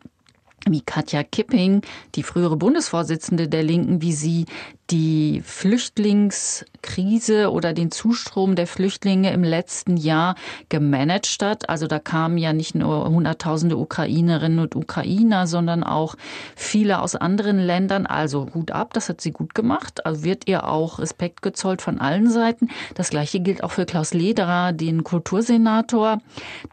wie 0.68 0.80
Katja 0.80 1.22
Kipping, 1.22 1.82
die 2.14 2.22
frühere 2.22 2.56
Bundesvorsitzende 2.56 3.48
der 3.48 3.62
Linken, 3.62 4.02
wie 4.02 4.12
sie 4.12 4.46
die 4.90 5.42
Flüchtlingskrise 5.44 7.50
oder 7.50 7.72
den 7.72 7.90
Zustrom 7.90 8.54
der 8.54 8.68
Flüchtlinge 8.68 9.32
im 9.32 9.42
letzten 9.42 9.96
Jahr 9.96 10.36
gemanagt 10.68 11.06
hat. 11.40 11.68
Also 11.68 11.86
da 11.86 11.98
kamen 11.98 12.38
ja 12.38 12.52
nicht 12.52 12.74
nur 12.74 13.08
Hunderttausende 13.08 13.76
Ukrainerinnen 13.76 14.58
und 14.60 14.76
Ukrainer, 14.76 15.46
sondern 15.46 15.82
auch 15.82 16.14
viele 16.54 17.00
aus 17.00 17.16
anderen 17.16 17.58
Ländern. 17.58 18.06
Also 18.06 18.46
gut 18.46 18.70
ab, 18.70 18.92
das 18.92 19.08
hat 19.08 19.20
sie 19.20 19.32
gut 19.32 19.54
gemacht. 19.54 20.06
Also 20.06 20.24
wird 20.24 20.46
ihr 20.46 20.68
auch 20.68 20.98
Respekt 20.98 21.42
gezollt 21.42 21.82
von 21.82 22.00
allen 22.00 22.30
Seiten. 22.30 22.68
Das 22.94 23.10
gleiche 23.10 23.40
gilt 23.40 23.64
auch 23.64 23.72
für 23.72 23.86
Klaus 23.86 24.14
Lederer, 24.14 24.72
den 24.72 25.04
Kultursenator. 25.04 26.18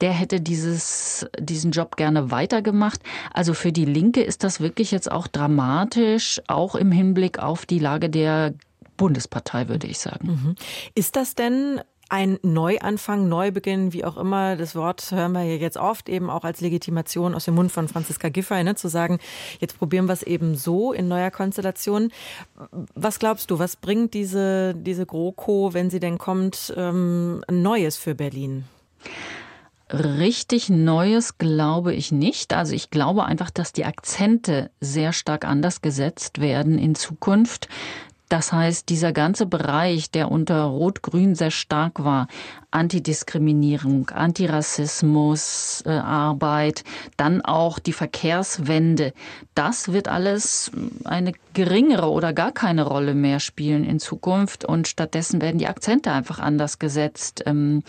Der 0.01 0.11
hätte 0.11 0.41
dieses, 0.41 1.27
diesen 1.39 1.71
Job 1.71 1.95
gerne 1.95 2.31
weitergemacht. 2.31 3.01
Also 3.33 3.53
für 3.53 3.71
die 3.71 3.85
Linke 3.85 4.21
ist 4.21 4.43
das 4.43 4.59
wirklich 4.59 4.91
jetzt 4.91 5.11
auch 5.11 5.27
dramatisch, 5.27 6.41
auch 6.47 6.75
im 6.75 6.91
Hinblick 6.91 7.39
auf 7.39 7.65
die 7.65 7.79
Lage 7.79 8.02
Frage 8.03 8.09
der 8.09 8.53
Bundespartei, 8.97 9.69
würde 9.69 9.87
ich 9.87 9.99
sagen. 9.99 10.27
Mhm. 10.27 10.55
Ist 10.93 11.15
das 11.15 11.35
denn 11.35 11.81
ein 12.09 12.37
Neuanfang, 12.43 13.27
Neubeginn, 13.27 13.93
wie 13.93 14.03
auch 14.03 14.17
immer, 14.17 14.55
das 14.55 14.75
Wort 14.75 15.09
hören 15.11 15.31
wir 15.31 15.43
ja 15.43 15.55
jetzt 15.55 15.77
oft 15.77 16.09
eben 16.09 16.29
auch 16.29 16.43
als 16.43 16.61
Legitimation 16.61 17.33
aus 17.33 17.45
dem 17.45 17.55
Mund 17.55 17.71
von 17.71 17.87
Franziska 17.87 18.29
Giffey, 18.29 18.63
ne, 18.63 18.75
zu 18.75 18.87
sagen, 18.87 19.19
jetzt 19.59 19.79
probieren 19.79 20.05
wir 20.05 20.13
es 20.13 20.21
eben 20.21 20.55
so 20.55 20.93
in 20.93 21.07
neuer 21.07 21.31
Konstellation. 21.31 22.11
Was 22.93 23.19
glaubst 23.19 23.49
du, 23.49 23.57
was 23.57 23.77
bringt 23.77 24.13
diese, 24.13 24.75
diese 24.75 25.05
GroKo, 25.05 25.73
wenn 25.73 25.89
sie 25.89 25.99
denn 25.99 26.17
kommt, 26.17 26.73
ähm, 26.77 27.43
Neues 27.49 27.97
für 27.97 28.13
Berlin? 28.13 28.65
Richtig 29.93 30.69
Neues 30.69 31.37
glaube 31.37 31.93
ich 31.93 32.11
nicht. 32.11 32.51
Also 32.53 32.73
ich 32.73 32.89
glaube 32.89 33.25
einfach, 33.25 33.51
dass 33.51 33.73
die 33.73 33.85
Akzente 33.85 34.71
sehr 34.79 35.13
stark 35.13 35.45
anders 35.45 35.83
gesetzt 35.83 36.41
werden 36.41 36.79
in 36.79 36.95
Zukunft. 36.95 37.69
Das 38.27 38.51
heißt, 38.51 38.89
dieser 38.89 39.13
ganze 39.13 39.45
Bereich, 39.45 40.09
der 40.09 40.31
unter 40.31 40.63
Rot-Grün 40.63 41.35
sehr 41.35 41.51
stark 41.51 42.03
war, 42.03 42.27
Antidiskriminierung, 42.73 44.09
Antirassismus, 44.09 45.83
äh, 45.85 45.91
Arbeit, 45.91 46.83
dann 47.17 47.41
auch 47.41 47.77
die 47.77 47.93
Verkehrswende. 47.93 49.13
Das 49.53 49.93
wird 49.93 50.07
alles 50.07 50.71
eine 51.03 51.33
geringere 51.53 52.09
oder 52.09 52.33
gar 52.33 52.51
keine 52.51 52.83
Rolle 52.83 53.13
mehr 53.13 53.39
spielen 53.39 53.83
in 53.83 53.99
Zukunft 53.99 54.65
und 54.65 54.87
stattdessen 54.87 55.41
werden 55.41 55.59
die 55.59 55.67
Akzente 55.67 56.11
einfach 56.11 56.39
anders 56.39 56.79
gesetzt. 56.79 57.43
Ähm, 57.45 57.83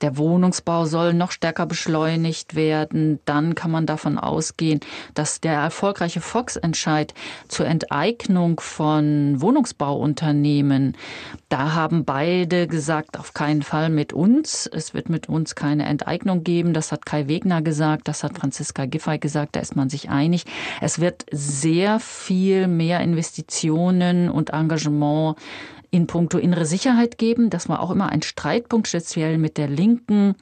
der 0.00 0.16
Wohnungsbau 0.16 0.86
soll 0.86 1.12
noch 1.12 1.30
stärker 1.30 1.66
beschleunigt 1.66 2.54
werden. 2.54 3.20
Dann 3.26 3.54
kann 3.54 3.70
man 3.70 3.84
davon 3.84 4.16
ausgehen, 4.16 4.80
dass 5.12 5.40
der 5.40 5.54
erfolgreiche 5.54 6.22
Fox-Entscheid 6.22 7.12
zur 7.48 7.66
Enteignung 7.66 8.58
von 8.60 9.40
Wohnungsbauunternehmen, 9.40 10.96
da 11.50 11.74
haben 11.74 12.06
beide 12.06 12.66
gesagt, 12.66 13.18
auf 13.18 13.34
keinen 13.34 13.62
Fall 13.62 13.90
mit 13.90 14.14
uns. 14.14 14.29
Es 14.38 14.94
wird 14.94 15.08
mit 15.08 15.28
uns 15.28 15.54
keine 15.54 15.86
Enteignung 15.86 16.44
geben. 16.44 16.72
Das 16.72 16.92
hat 16.92 17.04
Kai 17.04 17.28
Wegner 17.28 17.62
gesagt, 17.62 18.08
das 18.08 18.22
hat 18.24 18.38
Franziska 18.38 18.86
Giffey 18.86 19.18
gesagt, 19.18 19.56
da 19.56 19.60
ist 19.60 19.76
man 19.76 19.88
sich 19.90 20.08
einig. 20.08 20.44
Es 20.80 21.00
wird 21.00 21.26
sehr 21.30 22.00
viel 22.00 22.68
mehr 22.68 23.00
Investitionen 23.00 24.30
und 24.30 24.50
Engagement 24.50 25.36
in 25.90 26.06
puncto 26.06 26.38
innere 26.38 26.66
Sicherheit 26.66 27.18
geben. 27.18 27.50
Das 27.50 27.68
war 27.68 27.80
auch 27.80 27.90
immer 27.90 28.10
ein 28.10 28.22
Streitpunkt, 28.22 28.88
speziell 28.88 29.38
mit 29.38 29.58
der 29.58 29.68
Linken. 29.68 30.36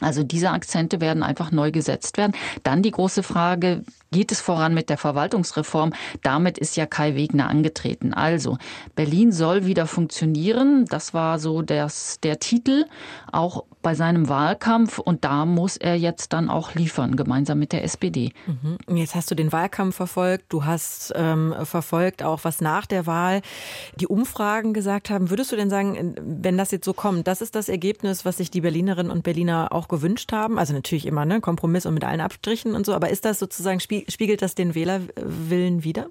Also 0.00 0.22
diese 0.24 0.50
Akzente 0.50 1.00
werden 1.00 1.22
einfach 1.22 1.52
neu 1.52 1.70
gesetzt 1.70 2.16
werden. 2.16 2.32
Dann 2.62 2.82
die 2.82 2.90
große 2.90 3.22
Frage, 3.22 3.84
geht 4.10 4.32
es 4.32 4.40
voran 4.40 4.74
mit 4.74 4.90
der 4.90 4.98
Verwaltungsreform? 4.98 5.92
Damit 6.22 6.58
ist 6.58 6.76
ja 6.76 6.86
Kai 6.86 7.14
Wegner 7.14 7.48
angetreten. 7.48 8.12
Also 8.14 8.58
Berlin 8.94 9.32
soll 9.32 9.66
wieder 9.66 9.86
funktionieren. 9.86 10.86
Das 10.86 11.14
war 11.14 11.38
so 11.38 11.62
das, 11.62 12.18
der 12.22 12.38
Titel. 12.38 12.84
Auch 13.30 13.64
bei 13.82 13.94
seinem 13.94 14.28
Wahlkampf 14.28 14.98
und 14.98 15.24
da 15.24 15.44
muss 15.44 15.76
er 15.76 15.96
jetzt 15.96 16.32
dann 16.32 16.48
auch 16.48 16.74
liefern, 16.74 17.16
gemeinsam 17.16 17.58
mit 17.58 17.72
der 17.72 17.84
SPD. 17.84 18.32
Mhm. 18.46 18.96
Jetzt 18.96 19.14
hast 19.14 19.30
du 19.30 19.34
den 19.34 19.52
Wahlkampf 19.52 19.96
verfolgt, 19.96 20.46
du 20.48 20.64
hast 20.64 21.12
ähm, 21.16 21.54
verfolgt 21.64 22.22
auch, 22.22 22.40
was 22.44 22.60
nach 22.60 22.86
der 22.86 23.06
Wahl 23.06 23.42
die 23.96 24.06
Umfragen 24.06 24.72
gesagt 24.72 25.10
haben. 25.10 25.30
Würdest 25.30 25.52
du 25.52 25.56
denn 25.56 25.70
sagen, 25.70 26.14
wenn 26.20 26.56
das 26.56 26.70
jetzt 26.70 26.84
so 26.84 26.92
kommt, 26.92 27.26
das 27.26 27.42
ist 27.42 27.54
das 27.54 27.68
Ergebnis, 27.68 28.24
was 28.24 28.38
sich 28.38 28.50
die 28.50 28.60
Berlinerinnen 28.60 29.12
und 29.12 29.22
Berliner 29.24 29.72
auch 29.72 29.88
gewünscht 29.88 30.32
haben? 30.32 30.58
Also 30.58 30.72
natürlich 30.72 31.06
immer, 31.06 31.24
ne, 31.24 31.40
Kompromiss 31.40 31.86
und 31.86 31.94
mit 31.94 32.04
allen 32.04 32.20
Abstrichen 32.20 32.74
und 32.74 32.86
so, 32.86 32.94
aber 32.94 33.10
ist 33.10 33.24
das 33.24 33.38
sozusagen, 33.38 33.80
spiegelt 33.80 34.42
das 34.42 34.54
den 34.54 34.74
Wählerwillen 34.74 35.84
wieder? 35.84 36.06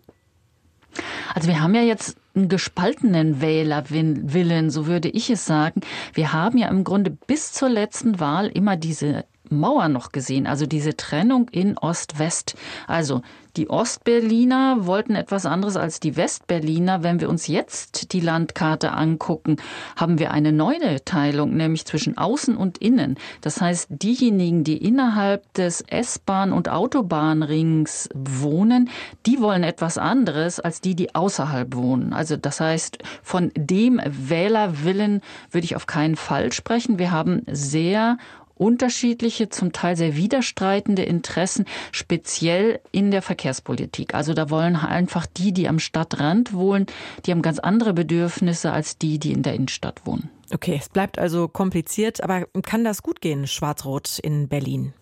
Also 1.33 1.47
wir 1.47 1.61
haben 1.61 1.75
ja 1.75 1.81
jetzt 1.81 2.17
einen 2.35 2.49
gespaltenen 2.49 3.41
Wählerwillen, 3.41 4.69
so 4.69 4.87
würde 4.87 5.09
ich 5.09 5.29
es 5.29 5.45
sagen. 5.45 5.81
Wir 6.13 6.33
haben 6.33 6.57
ja 6.57 6.69
im 6.69 6.83
Grunde 6.83 7.11
bis 7.11 7.51
zur 7.51 7.69
letzten 7.69 8.19
Wahl 8.19 8.47
immer 8.47 8.77
diese 8.77 9.25
Mauer 9.51 9.89
noch 9.89 10.11
gesehen, 10.11 10.47
also 10.47 10.65
diese 10.65 10.97
Trennung 10.97 11.49
in 11.49 11.77
Ost-West. 11.77 12.55
Also 12.87 13.21
die 13.57 13.69
Ostberliner 13.69 14.85
wollten 14.85 15.15
etwas 15.15 15.45
anderes 15.45 15.75
als 15.75 15.99
die 15.99 16.15
Westberliner. 16.15 17.03
Wenn 17.03 17.19
wir 17.19 17.29
uns 17.29 17.47
jetzt 17.47 18.13
die 18.13 18.21
Landkarte 18.21 18.93
angucken, 18.93 19.57
haben 19.97 20.19
wir 20.19 20.31
eine 20.31 20.53
neue 20.53 21.03
Teilung, 21.03 21.57
nämlich 21.57 21.85
zwischen 21.85 22.17
Außen 22.17 22.55
und 22.55 22.77
Innen. 22.77 23.17
Das 23.41 23.59
heißt, 23.59 23.87
diejenigen, 23.89 24.63
die 24.63 24.77
innerhalb 24.77 25.53
des 25.55 25.81
S-Bahn- 25.81 26.53
und 26.53 26.69
Autobahnrings 26.69 28.07
wohnen, 28.13 28.89
die 29.25 29.41
wollen 29.41 29.63
etwas 29.63 29.97
anderes 29.97 30.61
als 30.61 30.79
die, 30.79 30.95
die 30.95 31.13
außerhalb 31.13 31.75
wohnen. 31.75 32.13
Also 32.13 32.37
das 32.37 32.61
heißt, 32.61 32.99
von 33.21 33.51
dem 33.57 33.99
Wählerwillen 34.05 35.21
würde 35.51 35.65
ich 35.65 35.75
auf 35.75 35.87
keinen 35.87 36.15
Fall 36.15 36.53
sprechen. 36.53 36.99
Wir 36.99 37.11
haben 37.11 37.41
sehr 37.51 38.17
unterschiedliche, 38.61 39.49
zum 39.49 39.73
Teil 39.73 39.95
sehr 39.95 40.15
widerstreitende 40.15 41.01
Interessen, 41.01 41.65
speziell 41.91 42.79
in 42.91 43.09
der 43.09 43.23
Verkehrspolitik. 43.23 44.13
Also 44.13 44.33
da 44.33 44.49
wollen 44.49 44.75
einfach 44.75 45.25
die, 45.25 45.51
die 45.51 45.67
am 45.67 45.79
Stadtrand 45.79 46.53
wohnen, 46.53 46.85
die 47.25 47.31
haben 47.31 47.41
ganz 47.41 47.57
andere 47.57 47.93
Bedürfnisse 47.93 48.71
als 48.71 48.99
die, 48.99 49.17
die 49.17 49.31
in 49.31 49.41
der 49.41 49.55
Innenstadt 49.55 50.05
wohnen. 50.05 50.29
Okay, 50.53 50.77
es 50.79 50.89
bleibt 50.89 51.17
also 51.17 51.47
kompliziert, 51.47 52.23
aber 52.23 52.45
kann 52.61 52.83
das 52.83 53.01
gut 53.01 53.19
gehen, 53.21 53.47
Schwarz-Rot 53.47 54.19
in 54.19 54.47
Berlin? 54.47 54.93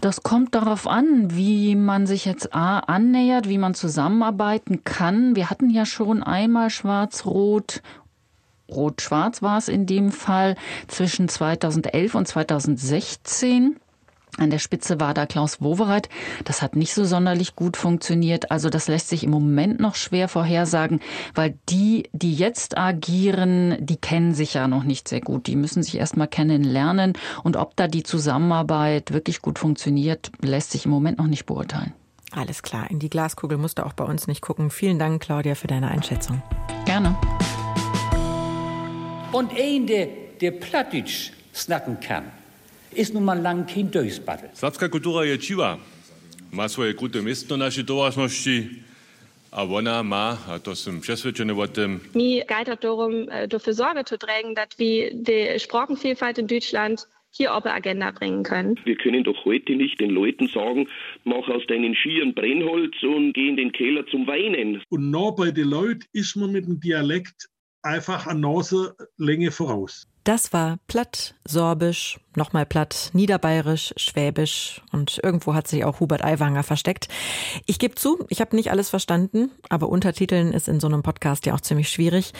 Das 0.00 0.22
kommt 0.22 0.54
darauf 0.54 0.86
an, 0.86 1.34
wie 1.34 1.74
man 1.74 2.06
sich 2.06 2.24
jetzt 2.24 2.54
A 2.54 2.78
annähert, 2.80 3.48
wie 3.48 3.58
man 3.58 3.74
zusammenarbeiten 3.74 4.84
kann. 4.84 5.34
Wir 5.34 5.50
hatten 5.50 5.70
ja 5.70 5.86
schon 5.86 6.22
einmal 6.22 6.70
Schwarz-Rot 6.70 7.82
Rot-Schwarz 8.70 9.42
war 9.42 9.58
es 9.58 9.68
in 9.68 9.86
dem 9.86 10.12
Fall 10.12 10.56
zwischen 10.86 11.28
2011 11.28 12.14
und 12.14 12.28
2016. 12.28 13.76
An 14.36 14.50
der 14.50 14.58
Spitze 14.58 15.00
war 15.00 15.14
da 15.14 15.26
Klaus 15.26 15.60
Wowereit. 15.60 16.08
Das 16.44 16.62
hat 16.62 16.76
nicht 16.76 16.94
so 16.94 17.04
sonderlich 17.04 17.56
gut 17.56 17.76
funktioniert. 17.76 18.52
Also 18.52 18.70
das 18.70 18.86
lässt 18.86 19.08
sich 19.08 19.24
im 19.24 19.30
Moment 19.30 19.80
noch 19.80 19.96
schwer 19.96 20.28
vorhersagen, 20.28 21.00
weil 21.34 21.58
die, 21.68 22.08
die 22.12 22.34
jetzt 22.34 22.78
agieren, 22.78 23.76
die 23.80 23.96
kennen 23.96 24.34
sich 24.34 24.54
ja 24.54 24.68
noch 24.68 24.84
nicht 24.84 25.08
sehr 25.08 25.20
gut. 25.20 25.48
Die 25.48 25.56
müssen 25.56 25.82
sich 25.82 25.96
erstmal 25.96 26.28
kennenlernen. 26.28 27.14
Und 27.42 27.56
ob 27.56 27.74
da 27.74 27.88
die 27.88 28.04
Zusammenarbeit 28.04 29.12
wirklich 29.12 29.42
gut 29.42 29.58
funktioniert, 29.58 30.30
lässt 30.40 30.70
sich 30.70 30.84
im 30.84 30.92
Moment 30.92 31.18
noch 31.18 31.26
nicht 31.26 31.46
beurteilen. 31.46 31.92
Alles 32.30 32.62
klar. 32.62 32.90
In 32.90 33.00
die 33.00 33.10
Glaskugel 33.10 33.58
musst 33.58 33.78
du 33.78 33.86
auch 33.86 33.94
bei 33.94 34.04
uns 34.04 34.28
nicht 34.28 34.42
gucken. 34.42 34.70
Vielen 34.70 35.00
Dank, 35.00 35.22
Claudia, 35.22 35.56
für 35.56 35.66
deine 35.66 35.88
Einschätzung. 35.88 36.42
Gerne. 36.84 37.16
Und 39.30 39.52
ein, 39.52 39.86
der, 39.86 40.08
der 40.40 40.52
Plattdeutsch 40.52 41.32
snacken 41.52 42.00
kann, 42.00 42.32
ist 42.94 43.12
nun 43.12 43.24
mal 43.24 43.38
lang 43.38 43.66
kein 43.66 43.90
Durchsbattel. 43.90 44.48
Srpska 44.54 44.88
kultura 44.88 45.24
je 45.24 45.36
čiva. 45.36 45.76
Má 46.48 46.64
svoje 46.64 46.96
kruté 46.96 47.20
miesto 47.20 47.60
našej 47.60 47.84
tovažnosti 47.84 48.80
a 49.52 49.68
ona 49.68 50.00
má, 50.00 50.40
a 50.48 50.56
to 50.56 50.72
som 50.72 51.04
přesvedčený 51.04 51.52
o 51.52 51.66
tom. 51.68 52.00
Mir 52.16 52.48
geht 52.48 52.72
es 52.72 52.80
darum, 52.80 53.28
äh, 53.28 53.44
dafür 53.44 53.74
Sorge 53.76 54.04
zu 54.08 54.16
tragen, 54.16 54.56
dass 54.56 54.72
wir 54.80 55.12
die 55.12 55.60
Sprachenvielfalt 55.60 56.38
in 56.38 56.46
Deutschland 56.48 57.04
hier 57.30 57.52
auf 57.52 57.64
die 57.64 57.68
Agenda 57.68 58.10
bringen 58.10 58.42
können. 58.42 58.80
Wir 58.84 58.96
können 58.96 59.24
doch 59.24 59.44
heute 59.44 59.76
nicht 59.76 60.00
den 60.00 60.08
Leuten 60.08 60.48
sagen, 60.48 60.88
mach 61.24 61.46
aus 61.52 61.66
deinen 61.68 61.94
Skiern 61.94 62.32
Brennholz 62.32 62.96
und 63.02 63.34
geh 63.34 63.48
in 63.48 63.56
den 63.60 63.72
Keller 63.72 64.06
zum 64.06 64.26
Weinen. 64.26 64.80
Und 64.88 65.10
noch 65.10 65.36
bei 65.36 65.50
den 65.50 65.68
Leuten 65.68 66.08
ist 66.14 66.34
man 66.34 66.52
mit 66.52 66.64
dem 66.64 66.80
Dialekt 66.80 67.52
einfach 67.82 68.26
eine 68.26 68.40
Naselänge 68.40 69.50
voraus. 69.50 70.08
Das 70.28 70.52
war 70.52 70.76
platt, 70.88 71.36
sorbisch, 71.46 72.20
nochmal 72.36 72.66
platt, 72.66 73.10
niederbayerisch, 73.14 73.94
schwäbisch 73.96 74.82
und 74.92 75.20
irgendwo 75.22 75.54
hat 75.54 75.66
sich 75.66 75.84
auch 75.84 76.00
Hubert 76.00 76.24
Aiwanger 76.24 76.62
versteckt. 76.62 77.08
Ich 77.66 77.78
gebe 77.78 77.94
zu, 77.94 78.24
ich 78.28 78.40
habe 78.40 78.54
nicht 78.54 78.70
alles 78.70 78.90
verstanden, 78.90 79.50
aber 79.70 79.88
Untertiteln 79.88 80.52
ist 80.52 80.68
in 80.68 80.80
so 80.80 80.86
einem 80.86 81.02
Podcast 81.02 81.46
ja 81.46 81.54
auch 81.54 81.60
ziemlich 81.60 81.88
schwierig. 81.88 82.34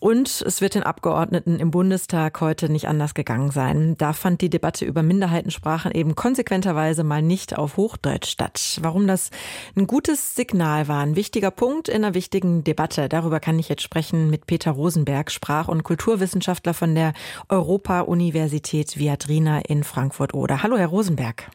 Und 0.00 0.42
es 0.42 0.62
wird 0.62 0.74
den 0.74 0.82
Abgeordneten 0.82 1.60
im 1.60 1.70
Bundestag 1.70 2.40
heute 2.40 2.70
nicht 2.70 2.88
anders 2.88 3.14
gegangen 3.14 3.50
sein. 3.50 3.96
Da 3.98 4.14
fand 4.14 4.40
die 4.40 4.50
Debatte 4.50 4.84
über 4.86 5.02
Minderheitensprachen 5.02 5.92
eben 5.92 6.14
konsequenterweise 6.14 7.04
mal 7.04 7.22
nicht 7.22 7.56
auf 7.56 7.76
Hochdeutsch 7.76 8.30
statt. 8.30 8.78
Warum 8.80 9.06
das 9.06 9.30
ein 9.76 9.86
gutes 9.86 10.34
Signal 10.34 10.88
war, 10.88 11.02
ein 11.02 11.16
wichtiger 11.16 11.50
Punkt 11.50 11.88
in 11.88 12.04
einer 12.04 12.14
wichtigen 12.14 12.64
Debatte, 12.64 13.08
darüber 13.08 13.40
kann 13.40 13.58
ich 13.58 13.68
jetzt 13.68 13.82
sprechen 13.82 14.30
mit 14.30 14.46
Peter 14.46 14.72
Rosenberg, 14.72 15.30
Sprach- 15.30 15.68
und 15.68 15.84
Kulturwissenschaftler 15.84 16.74
von 16.74 16.94
der 16.94 17.12
Europa-Universität 17.48 18.98
Viadrina 18.98 19.60
in 19.60 19.84
Frankfurt-Oder. 19.84 20.62
Hallo, 20.62 20.76
Herr 20.76 20.88
Rosenberg. 20.88 21.50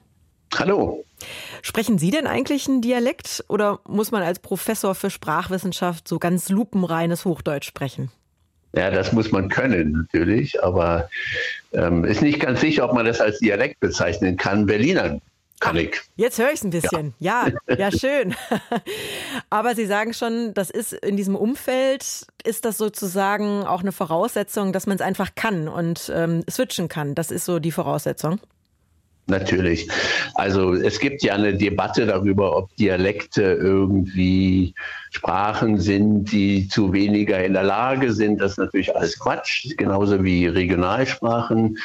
Hallo. 0.58 1.06
Sprechen 1.62 1.98
Sie 1.98 2.12
denn 2.12 2.28
eigentlich 2.28 2.68
einen 2.68 2.82
Dialekt 2.82 3.44
oder 3.48 3.80
muss 3.88 4.12
man 4.12 4.24
als 4.24 4.40
Professor 4.40 4.96
für 4.96 5.10
Sprachwissenschaft 5.10 6.08
so 6.08 6.20
ganz 6.20 6.50
lupenreines 6.50 7.26
Hochdeutsch 7.26 7.68
sprechen? 7.68 8.12
Ja, 8.74 8.90
das 8.90 9.12
muss 9.12 9.32
man 9.32 9.50
können 9.50 9.92
natürlich, 9.92 10.64
aber 10.64 11.10
ähm, 11.74 12.06
ist 12.06 12.22
nicht 12.22 12.40
ganz 12.40 12.62
sicher, 12.62 12.86
ob 12.86 12.94
man 12.94 13.06
das 13.06 13.20
als 13.20 13.40
Dialekt 13.40 13.80
bezeichnen 13.82 14.38
kann. 14.38 14.66
Berliner 14.66 15.20
kann 15.62 15.78
ich. 15.78 16.02
Jetzt 16.18 16.38
höre 16.38 16.50
ich 16.50 16.56
es 16.56 16.64
ein 16.66 16.72
bisschen. 16.72 17.14
Ja. 17.20 17.48
ja, 17.70 17.76
ja, 17.78 17.92
schön. 17.92 18.36
Aber 19.50 19.76
Sie 19.76 19.86
sagen 19.86 20.14
schon, 20.14 20.54
das 20.54 20.70
ist 20.70 20.92
in 20.92 21.16
diesem 21.16 21.38
Umfeld, 21.38 22.04
ist 22.44 22.66
das 22.66 22.78
sozusagen 22.78 23.64
auch 23.64 23.80
eine 23.80 23.94
Voraussetzung, 23.94 24.74
dass 24.74 24.88
man 24.88 24.96
es 24.96 25.02
einfach 25.02 25.36
kann 25.36 25.70
und 25.70 26.12
ähm, 26.14 26.44
switchen 26.50 26.90
kann. 26.90 27.16
Das 27.16 27.32
ist 27.32 27.46
so 27.46 27.60
die 27.60 27.72
Voraussetzung. 27.72 28.42
Natürlich. 29.32 29.88
Also 30.36 30.74
es 30.74 31.00
gibt 31.00 31.24
ja 31.24 31.36
eine 31.36 31.56
Debatte 31.56 32.06
darüber, 32.06 32.58
ob 32.58 32.76
Dialekte 32.76 33.42
irgendwie 33.42 34.76
Sprachen 35.12 35.80
sind, 35.80 36.26
die 36.34 36.68
zu 36.68 36.92
weniger 36.92 37.42
in 37.42 37.54
der 37.54 37.64
Lage 37.64 38.12
sind. 38.12 38.42
Das 38.42 38.52
ist 38.52 38.58
natürlich 38.58 38.94
alles 38.94 39.18
Quatsch, 39.18 39.70
genauso 39.78 40.22
wie 40.24 40.48
Regionalsprachen. 40.48 41.78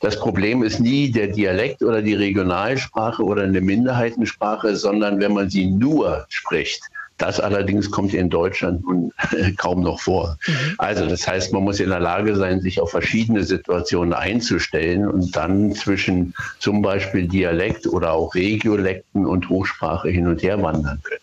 Das 0.00 0.18
Problem 0.18 0.62
ist 0.62 0.80
nie 0.80 1.10
der 1.10 1.28
Dialekt 1.28 1.82
oder 1.82 2.00
die 2.00 2.14
Regionalsprache 2.14 3.22
oder 3.22 3.42
eine 3.42 3.60
Minderheitensprache, 3.60 4.74
sondern 4.74 5.20
wenn 5.20 5.34
man 5.34 5.50
sie 5.50 5.66
nur 5.66 6.24
spricht 6.30 6.80
Das 7.18 7.38
allerdings 7.38 7.90
kommt 7.90 8.12
in 8.12 8.28
Deutschland 8.28 8.84
nun 8.84 9.12
kaum 9.56 9.82
noch 9.82 10.00
vor. 10.00 10.36
Mhm. 10.46 10.74
Also 10.78 11.06
das 11.06 11.26
heißt, 11.26 11.52
man 11.52 11.62
muss 11.62 11.78
in 11.80 11.90
der 11.90 12.00
Lage 12.00 12.34
sein, 12.36 12.60
sich 12.60 12.80
auf 12.80 12.90
verschiedene 12.90 13.44
Situationen 13.44 14.12
einzustellen 14.12 15.08
und 15.08 15.34
dann 15.36 15.74
zwischen 15.74 16.34
zum 16.58 16.82
Beispiel 16.82 17.28
Dialekt 17.28 17.86
oder 17.86 18.12
auch 18.12 18.34
Regiolekten 18.34 19.26
und 19.26 19.48
Hochsprache 19.48 20.08
hin 20.08 20.26
und 20.26 20.42
her 20.42 20.60
wandern 20.60 21.00
können. 21.02 21.20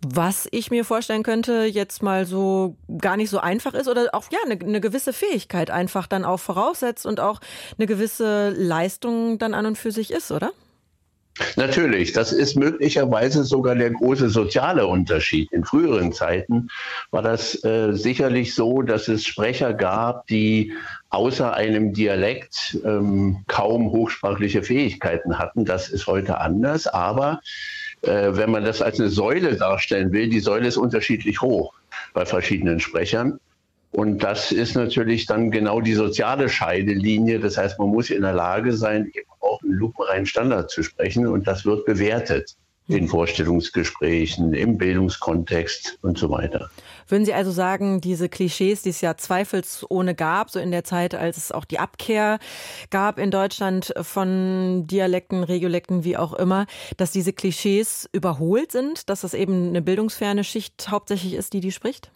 Was 0.00 0.48
ich 0.50 0.70
mir 0.70 0.84
vorstellen 0.84 1.22
könnte, 1.22 1.64
jetzt 1.64 2.02
mal 2.02 2.24
so 2.24 2.76
gar 2.98 3.18
nicht 3.18 3.28
so 3.28 3.38
einfach 3.38 3.74
ist 3.74 3.88
oder 3.88 4.08
auch 4.12 4.24
ja 4.30 4.38
eine, 4.44 4.58
eine 4.58 4.80
gewisse 4.80 5.12
Fähigkeit 5.12 5.70
einfach 5.70 6.06
dann 6.06 6.24
auch 6.24 6.40
voraussetzt 6.40 7.04
und 7.04 7.20
auch 7.20 7.40
eine 7.76 7.86
gewisse 7.86 8.50
Leistung 8.50 9.38
dann 9.38 9.52
an 9.52 9.66
und 9.66 9.76
für 9.76 9.92
sich 9.92 10.10
ist, 10.10 10.30
oder? 10.30 10.52
Natürlich, 11.56 12.12
das 12.12 12.32
ist 12.32 12.54
möglicherweise 12.56 13.42
sogar 13.42 13.74
der 13.74 13.90
große 13.90 14.28
soziale 14.28 14.86
Unterschied. 14.86 15.50
In 15.50 15.64
früheren 15.64 16.12
Zeiten 16.12 16.68
war 17.10 17.22
das 17.22 17.62
äh, 17.64 17.92
sicherlich 17.92 18.54
so, 18.54 18.82
dass 18.82 19.08
es 19.08 19.24
Sprecher 19.24 19.74
gab, 19.74 20.28
die 20.28 20.72
außer 21.10 21.52
einem 21.52 21.92
Dialekt 21.92 22.78
ähm, 22.84 23.44
kaum 23.48 23.90
hochsprachliche 23.90 24.62
Fähigkeiten 24.62 25.38
hatten. 25.38 25.64
Das 25.64 25.88
ist 25.88 26.06
heute 26.06 26.40
anders, 26.40 26.86
aber 26.86 27.40
äh, 28.02 28.30
wenn 28.32 28.50
man 28.50 28.64
das 28.64 28.80
als 28.80 29.00
eine 29.00 29.08
Säule 29.08 29.56
darstellen 29.56 30.12
will, 30.12 30.28
die 30.28 30.40
Säule 30.40 30.68
ist 30.68 30.76
unterschiedlich 30.76 31.40
hoch 31.40 31.74
bei 32.12 32.24
verschiedenen 32.24 32.78
Sprechern. 32.78 33.40
Und 33.90 34.24
das 34.24 34.50
ist 34.50 34.74
natürlich 34.74 35.26
dann 35.26 35.52
genau 35.52 35.80
die 35.80 35.94
soziale 35.94 36.48
Scheidelinie. 36.48 37.38
Das 37.38 37.56
heißt, 37.56 37.78
man 37.78 37.88
muss 37.88 38.10
in 38.10 38.22
der 38.22 38.32
Lage 38.32 38.72
sein, 38.72 39.10
eben 39.14 39.30
lupenreinen 39.74 40.26
Standard 40.26 40.70
zu 40.70 40.82
sprechen. 40.82 41.26
Und 41.26 41.46
das 41.46 41.64
wird 41.64 41.84
bewertet 41.84 42.56
in 42.86 43.08
Vorstellungsgesprächen, 43.08 44.52
im 44.52 44.76
Bildungskontext 44.76 45.98
und 46.02 46.18
so 46.18 46.28
weiter. 46.28 46.70
Würden 47.08 47.24
Sie 47.24 47.32
also 47.32 47.50
sagen, 47.50 48.00
diese 48.00 48.28
Klischees, 48.28 48.82
die 48.82 48.90
es 48.90 49.00
ja 49.00 49.16
zweifelsohne 49.16 50.14
gab, 50.14 50.50
so 50.50 50.58
in 50.58 50.70
der 50.70 50.84
Zeit, 50.84 51.14
als 51.14 51.36
es 51.38 51.52
auch 51.52 51.64
die 51.64 51.78
Abkehr 51.78 52.38
gab 52.90 53.18
in 53.18 53.30
Deutschland 53.30 53.94
von 54.02 54.86
Dialekten, 54.86 55.44
Regiolekten, 55.44 56.04
wie 56.04 56.16
auch 56.16 56.34
immer, 56.34 56.66
dass 56.96 57.10
diese 57.10 57.32
Klischees 57.32 58.08
überholt 58.12 58.70
sind, 58.72 59.08
dass 59.08 59.22
das 59.22 59.32
eben 59.32 59.68
eine 59.68 59.80
bildungsferne 59.80 60.44
Schicht 60.44 60.90
hauptsächlich 60.90 61.34
ist, 61.34 61.54
die 61.54 61.60
die 61.60 61.72
spricht? 61.72 62.10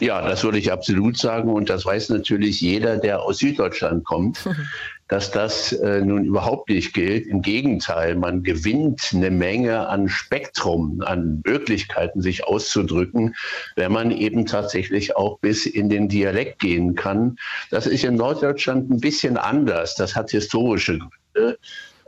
Ja, 0.00 0.22
das 0.22 0.44
würde 0.44 0.58
ich 0.58 0.70
absolut 0.70 1.16
sagen. 1.18 1.52
Und 1.52 1.68
das 1.68 1.84
weiß 1.84 2.10
natürlich 2.10 2.60
jeder, 2.60 2.98
der 2.98 3.22
aus 3.22 3.38
Süddeutschland 3.38 4.04
kommt, 4.04 4.48
dass 5.08 5.30
das 5.30 5.72
äh, 5.72 6.00
nun 6.00 6.24
überhaupt 6.24 6.70
nicht 6.70 6.94
gilt. 6.94 7.26
Im 7.26 7.42
Gegenteil, 7.42 8.14
man 8.14 8.42
gewinnt 8.42 9.10
eine 9.12 9.30
Menge 9.30 9.88
an 9.88 10.08
Spektrum, 10.08 11.02
an 11.04 11.42
Möglichkeiten, 11.44 12.22
sich 12.22 12.44
auszudrücken, 12.44 13.34
wenn 13.76 13.92
man 13.92 14.10
eben 14.10 14.46
tatsächlich 14.46 15.16
auch 15.16 15.38
bis 15.40 15.66
in 15.66 15.88
den 15.88 16.08
Dialekt 16.08 16.60
gehen 16.60 16.94
kann. 16.94 17.36
Das 17.70 17.86
ist 17.86 18.04
in 18.04 18.14
Norddeutschland 18.14 18.90
ein 18.90 19.00
bisschen 19.00 19.36
anders. 19.36 19.96
Das 19.96 20.14
hat 20.14 20.30
historische 20.30 20.98
Gründe. 20.98 21.58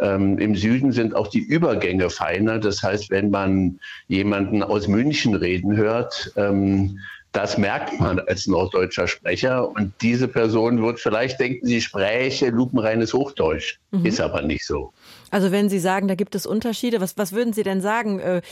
Ähm, 0.00 0.38
Im 0.38 0.56
Süden 0.56 0.92
sind 0.92 1.14
auch 1.14 1.28
die 1.28 1.38
Übergänge 1.38 2.10
feiner. 2.10 2.58
Das 2.58 2.82
heißt, 2.82 3.10
wenn 3.10 3.30
man 3.30 3.78
jemanden 4.08 4.62
aus 4.62 4.88
München 4.88 5.34
reden 5.34 5.76
hört, 5.76 6.32
ähm, 6.36 6.98
das 7.34 7.58
merkt 7.58 7.98
man 7.98 8.20
als 8.20 8.46
norddeutscher 8.46 9.08
Sprecher. 9.08 9.68
Und 9.68 9.92
diese 10.00 10.28
Person 10.28 10.80
wird 10.80 11.00
vielleicht 11.00 11.40
denken, 11.40 11.66
sie 11.66 11.80
spräche 11.80 12.50
lupenreines 12.50 13.12
Hochdeutsch. 13.12 13.78
Mhm. 13.90 14.06
Ist 14.06 14.20
aber 14.20 14.40
nicht 14.42 14.64
so. 14.64 14.92
Also 15.32 15.50
wenn 15.50 15.68
Sie 15.68 15.80
sagen, 15.80 16.06
da 16.06 16.14
gibt 16.14 16.36
es 16.36 16.46
Unterschiede, 16.46 17.00
was, 17.00 17.18
was 17.18 17.32
würden 17.32 17.52
Sie 17.52 17.64
denn 17.64 17.80
sagen? 17.80 18.20
Äh, 18.20 18.42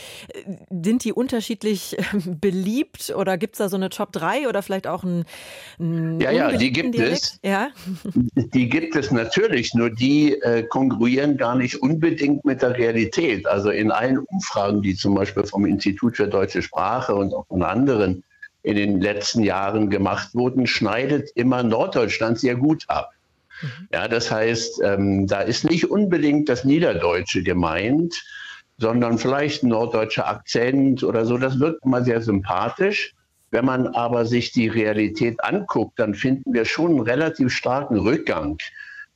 sind 0.69 1.05
die 1.05 1.13
unterschiedlich 1.13 1.97
äh, 1.97 2.03
beliebt 2.41 3.13
oder 3.15 3.37
gibt 3.37 3.53
es 3.53 3.59
da 3.59 3.69
so 3.69 3.77
eine 3.77 3.89
Top 3.89 4.11
3 4.11 4.49
oder 4.49 4.61
vielleicht 4.61 4.87
auch 4.87 5.05
ein, 5.05 5.23
ein 5.79 6.19
Ja, 6.19 6.31
ja, 6.31 6.51
die 6.51 6.73
gibt 6.73 6.93
Dialekt? 6.93 7.13
es. 7.13 7.39
Ja? 7.41 7.69
Die 8.35 8.67
gibt 8.67 8.97
es 8.97 9.11
natürlich, 9.11 9.73
nur 9.73 9.91
die 9.91 10.33
äh, 10.41 10.63
kongruieren 10.63 11.37
gar 11.37 11.55
nicht 11.55 11.81
unbedingt 11.81 12.43
mit 12.43 12.61
der 12.61 12.77
Realität. 12.77 13.47
Also 13.47 13.69
in 13.69 13.89
allen 13.89 14.19
Umfragen, 14.19 14.81
die 14.81 14.95
zum 14.95 15.15
Beispiel 15.15 15.45
vom 15.45 15.65
Institut 15.65 16.17
für 16.17 16.27
deutsche 16.27 16.61
Sprache 16.61 17.15
und 17.15 17.33
auch 17.33 17.47
von 17.47 17.63
anderen 17.63 18.25
in 18.63 18.75
den 18.75 19.01
letzten 19.01 19.43
Jahren 19.43 19.89
gemacht 19.89 20.29
wurden, 20.33 20.65
schneidet 20.67 21.29
immer 21.35 21.63
Norddeutschland 21.63 22.39
sehr 22.39 22.55
gut 22.55 22.85
ab. 22.87 23.11
Mhm. 23.61 23.87
Ja, 23.91 24.07
das 24.07 24.31
heißt, 24.31 24.81
ähm, 24.83 25.27
da 25.27 25.41
ist 25.41 25.69
nicht 25.69 25.91
unbedingt 25.91 26.49
das 26.49 26.63
Niederdeutsche 26.63 27.43
gemeint, 27.43 28.23
sondern 28.77 29.17
vielleicht 29.17 29.63
ein 29.63 29.69
norddeutscher 29.69 30.27
Akzent 30.27 31.03
oder 31.03 31.25
so. 31.25 31.37
Das 31.37 31.59
wirkt 31.59 31.85
immer 31.85 32.03
sehr 32.03 32.21
sympathisch. 32.21 33.13
Wenn 33.51 33.65
man 33.65 33.87
aber 33.87 34.25
sich 34.25 34.51
die 34.51 34.67
Realität 34.67 35.43
anguckt, 35.43 35.99
dann 35.99 36.15
finden 36.15 36.53
wir 36.53 36.65
schon 36.65 36.91
einen 36.91 37.01
relativ 37.01 37.53
starken 37.53 37.97
Rückgang 37.99 38.57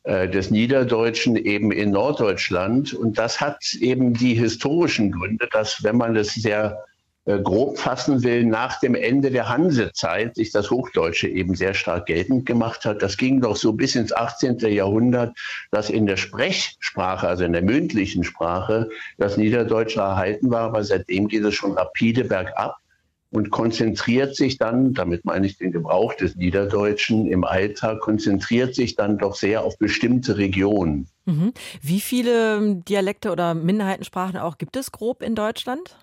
äh, 0.03 0.29
des 0.29 0.51
Niederdeutschen 0.51 1.35
eben 1.37 1.71
in 1.71 1.91
Norddeutschland. 1.91 2.93
Und 2.93 3.17
das 3.17 3.41
hat 3.41 3.73
eben 3.79 4.13
die 4.13 4.35
historischen 4.35 5.11
Gründe, 5.11 5.47
dass 5.51 5.83
wenn 5.83 5.97
man 5.97 6.13
das 6.13 6.35
sehr 6.35 6.83
grob 7.27 7.77
fassen 7.77 8.23
will, 8.23 8.45
nach 8.45 8.79
dem 8.79 8.95
Ende 8.95 9.31
der 9.31 9.49
Hansezeit 9.49 10.35
sich 10.35 10.51
das 10.51 10.71
Hochdeutsche 10.71 11.27
eben 11.27 11.55
sehr 11.55 11.73
stark 11.73 12.05
geltend 12.05 12.45
gemacht 12.45 12.85
hat. 12.85 13.01
Das 13.01 13.17
ging 13.17 13.41
doch 13.41 13.57
so 13.57 13.73
bis 13.73 13.95
ins 13.95 14.13
18. 14.13 14.59
Jahrhundert, 14.59 15.37
dass 15.71 15.89
in 15.89 16.05
der 16.05 16.15
Sprechsprache, 16.15 17.27
also 17.27 17.43
in 17.43 17.51
der 17.51 17.63
mündlichen 17.63 18.23
Sprache, 18.23 18.89
das 19.17 19.35
Niederdeutsche 19.35 19.99
erhalten 19.99 20.49
war, 20.51 20.61
aber 20.61 20.83
seitdem 20.85 21.27
geht 21.27 21.43
es 21.43 21.53
schon 21.53 21.73
rapide 21.73 22.23
bergab 22.23 22.77
und 23.29 23.49
konzentriert 23.49 24.35
sich 24.35 24.57
dann, 24.57 24.93
damit 24.93 25.25
meine 25.25 25.47
ich 25.47 25.57
den 25.57 25.73
Gebrauch 25.73 26.13
des 26.13 26.37
Niederdeutschen 26.37 27.27
im 27.27 27.43
Alltag, 27.43 27.99
konzentriert 27.99 28.73
sich 28.73 28.95
dann 28.95 29.17
doch 29.17 29.35
sehr 29.35 29.63
auf 29.63 29.77
bestimmte 29.77 30.37
Regionen. 30.37 31.07
Mhm. 31.25 31.51
Wie 31.81 31.99
viele 31.99 32.77
Dialekte 32.87 33.31
oder 33.31 33.53
Minderheitensprachen 33.53 34.37
auch 34.37 34.57
gibt 34.57 34.77
es 34.77 34.93
grob 34.93 35.21
in 35.21 35.35
Deutschland? 35.35 35.97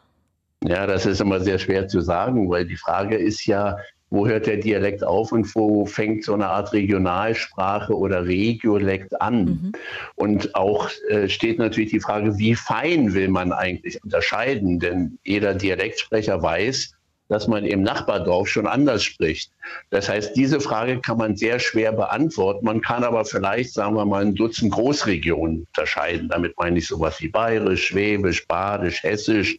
Ja, 0.66 0.86
das 0.86 1.04
ist 1.04 1.20
immer 1.20 1.40
sehr 1.40 1.58
schwer 1.58 1.88
zu 1.88 2.00
sagen, 2.00 2.48
weil 2.48 2.64
die 2.64 2.76
Frage 2.76 3.16
ist 3.16 3.44
ja, 3.44 3.76
wo 4.08 4.26
hört 4.26 4.46
der 4.46 4.56
Dialekt 4.56 5.04
auf 5.04 5.32
und 5.32 5.54
wo 5.54 5.84
fängt 5.84 6.24
so 6.24 6.34
eine 6.34 6.46
Art 6.46 6.72
Regionalsprache 6.72 7.94
oder 7.94 8.24
Regiolekt 8.26 9.20
an? 9.20 9.44
Mhm. 9.44 9.72
Und 10.14 10.54
auch 10.54 10.88
äh, 11.10 11.28
steht 11.28 11.58
natürlich 11.58 11.90
die 11.90 12.00
Frage, 12.00 12.38
wie 12.38 12.54
fein 12.54 13.12
will 13.12 13.28
man 13.28 13.52
eigentlich 13.52 14.02
unterscheiden? 14.02 14.78
Denn 14.78 15.18
jeder 15.24 15.54
Dialektsprecher 15.54 16.42
weiß, 16.42 16.94
dass 17.28 17.46
man 17.48 17.64
im 17.64 17.82
Nachbardorf 17.82 18.48
schon 18.48 18.66
anders 18.66 19.02
spricht. 19.02 19.50
Das 19.90 20.08
heißt, 20.08 20.36
diese 20.36 20.60
Frage 20.60 21.00
kann 21.00 21.18
man 21.18 21.36
sehr 21.36 21.58
schwer 21.58 21.92
beantworten. 21.92 22.64
Man 22.64 22.80
kann 22.80 23.04
aber 23.04 23.24
vielleicht, 23.24 23.74
sagen 23.74 23.96
wir 23.96 24.04
mal, 24.04 24.22
ein 24.22 24.34
Dutzend 24.34 24.72
Großregionen 24.72 25.66
unterscheiden. 25.66 26.28
Damit 26.28 26.54
meine 26.56 26.78
ich 26.78 26.86
sowas 26.86 27.20
wie 27.20 27.28
Bayerisch, 27.28 27.88
Schwäbisch, 27.88 28.46
Badisch, 28.46 29.02
Hessisch, 29.02 29.58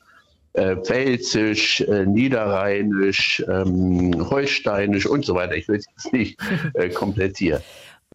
äh, 0.55 0.75
Pfälzisch, 0.77 1.81
äh, 1.81 2.05
Niederrheinisch, 2.05 3.43
ähm, 3.47 4.29
Holsteinisch 4.29 5.05
und 5.05 5.25
so 5.25 5.35
weiter. 5.35 5.55
Ich 5.55 5.67
will 5.67 5.77
es 5.77 5.85
jetzt 5.87 6.13
nicht 6.13 6.39
äh, 6.73 6.89
komplettieren. 6.89 7.61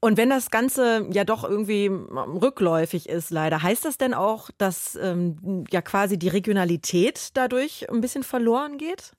Und 0.00 0.16
wenn 0.16 0.30
das 0.30 0.50
Ganze 0.50 1.06
ja 1.12 1.24
doch 1.24 1.44
irgendwie 1.44 1.88
rückläufig 1.88 3.08
ist, 3.08 3.30
leider, 3.30 3.62
heißt 3.62 3.84
das 3.84 3.98
denn 3.98 4.14
auch, 4.14 4.50
dass 4.56 4.98
ähm, 5.00 5.64
ja 5.70 5.82
quasi 5.82 6.18
die 6.18 6.28
Regionalität 6.28 7.28
dadurch 7.34 7.90
ein 7.90 8.00
bisschen 8.00 8.22
verloren 8.22 8.78
geht? 8.78 9.12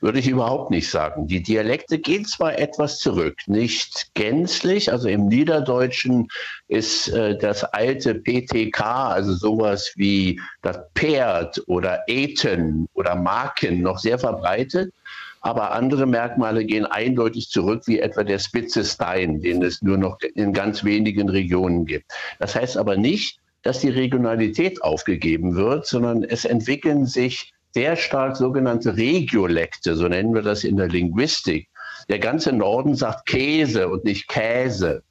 Würde 0.00 0.18
ich 0.18 0.28
überhaupt 0.28 0.70
nicht 0.70 0.90
sagen. 0.90 1.26
Die 1.26 1.42
Dialekte 1.42 1.98
gehen 1.98 2.24
zwar 2.24 2.58
etwas 2.58 2.98
zurück, 2.98 3.36
nicht 3.46 4.14
gänzlich. 4.14 4.90
Also 4.90 5.08
im 5.08 5.26
Niederdeutschen 5.26 6.28
ist 6.68 7.08
äh, 7.08 7.36
das 7.36 7.64
alte 7.64 8.14
PTK, 8.14 8.80
also 8.80 9.34
sowas 9.34 9.92
wie 9.96 10.40
das 10.62 10.78
Pferd 10.94 11.62
oder 11.66 12.04
Eten 12.06 12.88
oder 12.94 13.14
Marken 13.16 13.82
noch 13.82 13.98
sehr 13.98 14.18
verbreitet. 14.18 14.92
Aber 15.40 15.72
andere 15.72 16.06
Merkmale 16.06 16.64
gehen 16.64 16.86
eindeutig 16.86 17.50
zurück, 17.50 17.82
wie 17.86 18.00
etwa 18.00 18.24
der 18.24 18.38
spitze 18.38 18.84
Stein, 18.84 19.40
den 19.42 19.62
es 19.62 19.80
nur 19.82 19.96
noch 19.96 20.18
in 20.34 20.52
ganz 20.52 20.82
wenigen 20.82 21.28
Regionen 21.28 21.84
gibt. 21.84 22.10
Das 22.40 22.54
heißt 22.56 22.76
aber 22.76 22.96
nicht, 22.96 23.38
dass 23.62 23.80
die 23.80 23.90
Regionalität 23.90 24.82
aufgegeben 24.82 25.54
wird, 25.54 25.86
sondern 25.86 26.24
es 26.24 26.44
entwickeln 26.44 27.06
sich 27.06 27.52
sehr 27.76 27.94
stark 27.96 28.38
sogenannte 28.38 28.96
Regiolekte, 28.96 29.96
so 29.96 30.08
nennen 30.08 30.32
wir 30.32 30.40
das 30.40 30.64
in 30.64 30.78
der 30.78 30.88
Linguistik. 30.88 31.68
Der 32.08 32.18
ganze 32.18 32.50
Norden 32.54 32.94
sagt 32.94 33.26
Käse 33.26 33.90
und 33.90 34.02
nicht 34.02 34.28
Käse. 34.28 35.02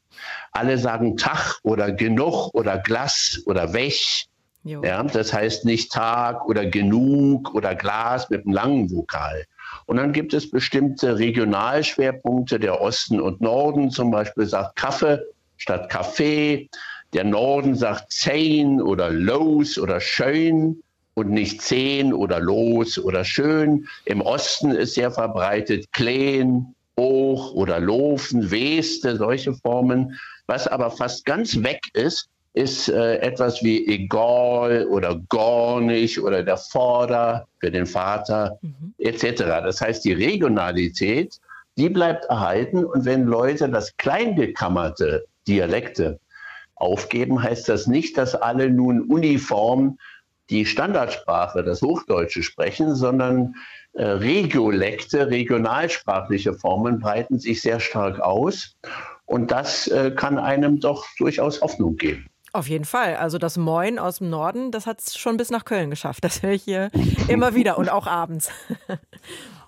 Alle 0.52 0.80
sagen 0.80 1.16
Tag 1.16 1.60
oder 1.62 1.92
genug 1.92 2.56
oder 2.56 2.80
Glas 2.80 3.40
oder 3.46 3.72
Wech. 3.74 4.28
Ja, 4.64 5.04
das 5.04 5.32
heißt 5.32 5.66
nicht 5.66 5.92
Tag 5.92 6.44
oder 6.48 6.66
genug 6.66 7.54
oder 7.54 7.76
Glas 7.76 8.32
mit 8.32 8.48
einem 8.48 8.56
langen 8.56 8.92
Vokal. 8.92 9.46
Und 9.86 9.98
dann 9.98 10.12
gibt 10.12 10.34
es 10.34 10.50
bestimmte 10.50 11.20
Regionalschwerpunkte. 11.20 12.60
Der 12.60 12.82
Osten 12.82 13.22
und 13.22 13.42
Norden 13.42 13.92
zum 13.92 14.10
Beispiel 14.10 14.48
sagt 14.48 14.76
Kaffee 14.76 15.20
statt 15.58 15.92
Kaffee. 15.92 16.68
Der 17.14 17.26
Norden 17.26 17.76
sagt 17.76 18.12
Zane 18.12 18.84
oder 18.84 19.12
Los 19.12 19.78
oder 19.78 20.00
Schön. 20.00 20.82
Und 21.16 21.32
nicht 21.32 21.62
zehn 21.62 22.14
oder 22.14 22.40
los 22.40 23.00
oder 23.00 23.26
schön. 23.26 23.88
Im 24.06 24.22
Osten 24.22 24.72
ist 24.72 24.94
sehr 24.94 25.12
verbreitet 25.12 25.92
kleen, 25.92 26.76
hoch 27.00 27.54
oder 27.54 27.80
lofen, 27.80 28.52
weste, 28.52 29.18
solche 29.18 29.54
Formen. 29.54 30.20
Was 30.48 30.68
aber 30.68 30.92
fast 30.92 31.26
ganz 31.26 31.64
weg 31.64 31.82
ist, 31.94 32.30
ist 32.54 32.88
äh, 32.88 33.18
etwas 33.18 33.62
wie 33.64 33.86
egal 33.88 34.86
oder 34.88 35.20
gar 35.30 35.82
nicht 35.82 36.22
oder 36.22 36.42
der 36.44 36.58
Vorder 36.58 37.48
für 37.60 37.70
den 37.70 37.86
Vater 37.86 38.58
mhm. 38.62 38.94
etc. 38.98 39.44
Das 39.44 39.82
heißt, 39.82 40.06
die 40.06 40.14
Regionalität, 40.14 41.40
die 41.78 41.90
bleibt 41.90 42.26
erhalten 42.26 42.86
und 42.86 43.04
wenn 43.04 43.26
Leute 43.26 43.68
das 43.70 43.96
kleingekammerte 43.98 45.26
Dialekte 45.48 46.20
aufgeben, 46.76 47.42
heißt 47.42 47.68
das 47.68 47.88
nicht, 47.88 48.18
dass 48.18 48.36
alle 48.36 48.70
nun 48.70 49.02
uniform 49.02 49.98
die 50.50 50.66
Standardsprache, 50.66 51.64
das 51.64 51.82
Hochdeutsche 51.82 52.44
sprechen, 52.44 52.96
sondern 52.96 53.56
äh, 53.94 54.06
Regiolekte, 54.06 55.30
regionalsprachliche 55.30 56.54
Formen 56.54 57.00
breiten 57.00 57.40
sich 57.40 57.62
sehr 57.62 57.80
stark 57.80 58.20
aus. 58.20 58.76
Und 59.26 59.52
das 59.52 59.88
äh, 59.88 60.12
kann 60.12 60.38
einem 60.38 60.80
doch 60.80 61.06
durchaus 61.18 61.62
Hoffnung 61.62 61.96
geben. 61.96 62.28
Auf 62.54 62.70
jeden 62.70 62.86
Fall. 62.86 63.18
Also 63.18 63.38
das 63.38 63.58
Moin 63.58 64.00
aus 64.00 64.20
dem 64.20 64.30
Norden, 64.30 64.72
das 64.72 64.86
hat 64.86 65.02
es 65.02 65.18
schon 65.18 65.36
bis 65.36 65.50
nach 65.50 65.66
Köln 65.66 65.90
geschafft. 65.90 66.24
Das 66.24 66.42
höre 66.42 66.52
ich 66.52 66.64
hier 66.64 66.90
immer 67.28 67.54
wieder 67.54 67.78
und 67.78 67.90
auch 67.90 68.08
abends. 68.08 68.50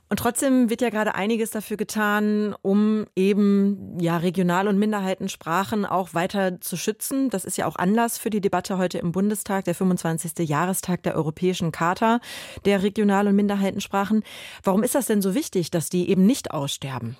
Und 0.09 0.19
trotzdem 0.19 0.69
wird 0.69 0.81
ja 0.81 0.89
gerade 0.89 1.15
einiges 1.15 1.51
dafür 1.51 1.75
getan, 1.75 2.55
um 2.61 3.05
eben 3.15 3.97
ja 3.99 4.17
Regional- 4.17 4.69
und 4.69 4.79
Minderheitensprachen 4.79 5.85
auch 5.85 6.13
weiter 6.13 6.61
zu 6.61 6.77
schützen. 6.77 7.29
Das 7.29 7.43
ist 7.43 7.57
ja 7.57 7.65
auch 7.65 7.75
Anlass 7.75 8.17
für 8.17 8.29
die 8.29 8.39
Debatte 8.39 8.77
heute 8.77 8.99
im 8.99 9.11
Bundestag, 9.11 9.65
der 9.65 9.75
25. 9.75 10.47
Jahrestag 10.47 11.03
der 11.03 11.15
Europäischen 11.15 11.71
Charta 11.73 12.21
der 12.65 12.83
Regional- 12.83 13.27
und 13.27 13.35
Minderheitensprachen. 13.35 14.23
Warum 14.63 14.83
ist 14.83 14.95
das 14.95 15.07
denn 15.07 15.21
so 15.21 15.35
wichtig, 15.35 15.71
dass 15.71 15.89
die 15.89 16.09
eben 16.09 16.25
nicht 16.25 16.51
aussterben? 16.51 17.17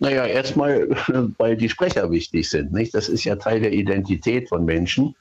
Naja, 0.00 0.26
erstmal, 0.26 0.88
weil 1.38 1.56
die 1.56 1.68
Sprecher 1.68 2.10
wichtig 2.10 2.50
sind. 2.50 2.72
Nicht? 2.72 2.94
Das 2.94 3.08
ist 3.08 3.22
ja 3.22 3.36
Teil 3.36 3.60
der 3.60 3.72
Identität 3.72 4.48
von 4.48 4.64
Menschen. 4.64 5.14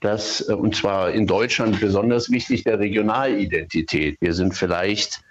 Das, 0.00 0.40
und 0.40 0.76
zwar 0.76 1.10
in 1.10 1.26
Deutschland 1.26 1.80
besonders 1.80 2.30
wichtig 2.30 2.62
der 2.62 2.78
Regionalidentität. 2.78 4.16
Wir 4.20 4.34
sind 4.34 4.54
vielleicht 4.54 5.22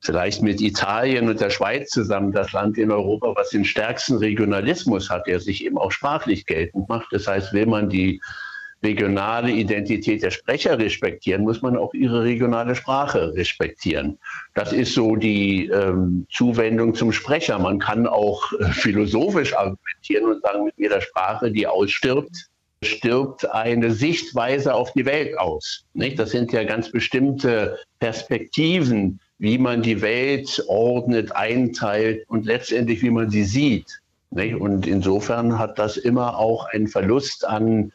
vielleicht 0.00 0.42
mit 0.42 0.60
Italien 0.60 1.28
und 1.28 1.40
der 1.40 1.50
Schweiz 1.50 1.90
zusammen 1.90 2.32
das 2.32 2.52
Land 2.52 2.78
in 2.78 2.90
Europa, 2.90 3.34
was 3.34 3.50
den 3.50 3.64
stärksten 3.64 4.16
Regionalismus 4.16 5.10
hat, 5.10 5.26
der 5.26 5.40
sich 5.40 5.64
eben 5.64 5.78
auch 5.78 5.92
sprachlich 5.92 6.46
geltend 6.46 6.88
macht. 6.88 7.08
Das 7.12 7.26
heißt, 7.26 7.52
will 7.52 7.66
man 7.66 7.88
die 7.88 8.20
regionale 8.82 9.50
Identität 9.50 10.22
der 10.22 10.30
Sprecher 10.30 10.78
respektieren, 10.78 11.42
muss 11.42 11.62
man 11.62 11.76
auch 11.76 11.94
ihre 11.94 12.22
regionale 12.22 12.74
Sprache 12.74 13.32
respektieren. 13.34 14.18
Das 14.54 14.72
ist 14.72 14.94
so 14.94 15.16
die 15.16 15.66
ähm, 15.66 16.26
Zuwendung 16.30 16.94
zum 16.94 17.12
Sprecher. 17.12 17.58
Man 17.58 17.78
kann 17.78 18.06
auch 18.06 18.52
äh, 18.52 18.66
philosophisch 18.66 19.56
argumentieren 19.56 20.26
und 20.26 20.42
sagen, 20.42 20.64
mit 20.64 20.74
jeder 20.76 21.00
Sprache, 21.00 21.50
die 21.50 21.66
ausstirbt, 21.66 22.48
stirbt 22.82 23.50
eine 23.50 23.90
Sichtweise 23.90 24.74
auf 24.74 24.92
die 24.92 25.06
Welt 25.06 25.38
aus. 25.38 25.84
Nicht? 25.94 26.18
Das 26.18 26.30
sind 26.30 26.52
ja 26.52 26.62
ganz 26.64 26.92
bestimmte 26.92 27.78
Perspektiven, 27.98 29.20
wie 29.38 29.58
man 29.58 29.82
die 29.82 30.00
Welt 30.00 30.64
ordnet, 30.68 31.32
einteilt 31.32 32.24
und 32.28 32.46
letztendlich, 32.46 33.02
wie 33.02 33.10
man 33.10 33.30
sie 33.30 33.44
sieht. 33.44 34.00
Und 34.30 34.86
insofern 34.86 35.58
hat 35.58 35.78
das 35.78 35.96
immer 35.96 36.38
auch 36.38 36.66
einen 36.66 36.88
Verlust 36.88 37.46
an 37.46 37.92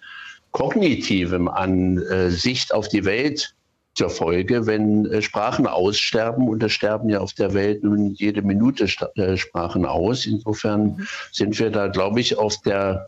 kognitivem, 0.52 1.48
an 1.48 1.98
äh, 1.98 2.30
Sicht 2.30 2.74
auf 2.74 2.88
die 2.88 3.06
Welt 3.06 3.54
zur 3.94 4.10
Folge, 4.10 4.66
wenn 4.66 5.06
äh, 5.06 5.22
Sprachen 5.22 5.68
aussterben. 5.68 6.48
Und 6.48 6.64
es 6.64 6.72
sterben 6.72 7.10
ja 7.10 7.20
auf 7.20 7.34
der 7.34 7.54
Welt 7.54 7.84
nun 7.84 8.14
jede 8.14 8.42
Minute 8.42 8.88
äh, 9.16 9.38
Sprachen 9.38 9.86
aus. 9.86 10.26
Insofern 10.26 10.84
mhm. 10.84 11.08
sind 11.32 11.60
wir 11.60 11.70
da, 11.70 11.88
glaube 11.88 12.20
ich, 12.20 12.38
auf 12.38 12.58
der, 12.62 13.08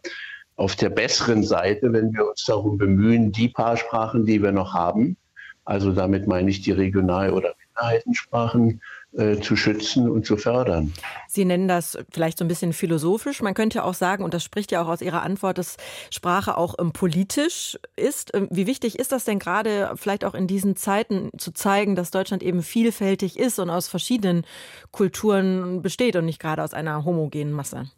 auf 0.56 0.76
der 0.76 0.90
besseren 0.90 1.44
Seite, 1.44 1.94
wenn 1.94 2.14
wir 2.14 2.30
uns 2.30 2.46
darum 2.46 2.78
bemühen, 2.78 3.32
die 3.32 3.50
paar 3.50 3.78
Sprachen, 3.78 4.26
die 4.26 4.42
wir 4.42 4.52
noch 4.52 4.74
haben, 4.74 5.18
also 5.66 5.92
damit 5.92 6.28
meine 6.28 6.50
ich 6.50 6.62
die 6.62 6.72
Regional- 6.72 7.32
oder 7.32 7.56
Minderheitensprachen 7.74 8.82
äh, 9.14 9.40
zu 9.40 9.56
schützen 9.56 10.10
und 10.10 10.26
zu 10.26 10.38
fördern. 10.38 10.94
Sie 11.28 11.46
nennen 11.46 11.68
das 11.68 11.98
vielleicht 12.12 12.38
so 12.38 12.46
ein 12.46 12.48
bisschen 12.48 12.74
philosophisch. 12.74 13.42
Man 13.42 13.54
könnte 13.54 13.84
auch 13.84 13.94
sagen, 13.94 14.24
und 14.24 14.34
das 14.34 14.44
spricht 14.44 14.72
ja 14.72 14.84
auch 14.84 14.88
aus 14.88 15.02
Ihrer 15.02 15.22
Antwort, 15.22 15.58
dass 15.58 15.78
Sprache 16.10 16.58
auch 16.58 16.76
ähm, 16.80 16.94
politisch 16.94 17.78
ist. 17.96 18.34
Ähm, 18.34 18.48
wie 18.52 18.68
wichtig 18.68 18.98
ist 19.00 19.12
das 19.12 19.26
denn 19.26 19.40
gerade, 19.40 19.92
vielleicht 19.96 20.26
auch 20.26 20.34
in 20.34 20.48
diesen 20.48 20.76
Zeiten 20.76 21.30
zu 21.38 21.52
zeigen, 21.52 21.96
dass 21.96 22.12
Deutschland 22.12 22.44
eben 22.44 22.64
vielfältig 22.64 23.38
ist 23.38 23.60
und 23.60 23.70
aus 23.70 23.88
verschiedenen 23.88 24.46
Kulturen 24.92 25.82
besteht 25.82 26.16
und 26.16 26.26
nicht 26.26 26.40
gerade 26.40 26.64
aus 26.64 26.74
einer 26.74 27.06
homogenen 27.06 27.54
Masse? 27.54 27.90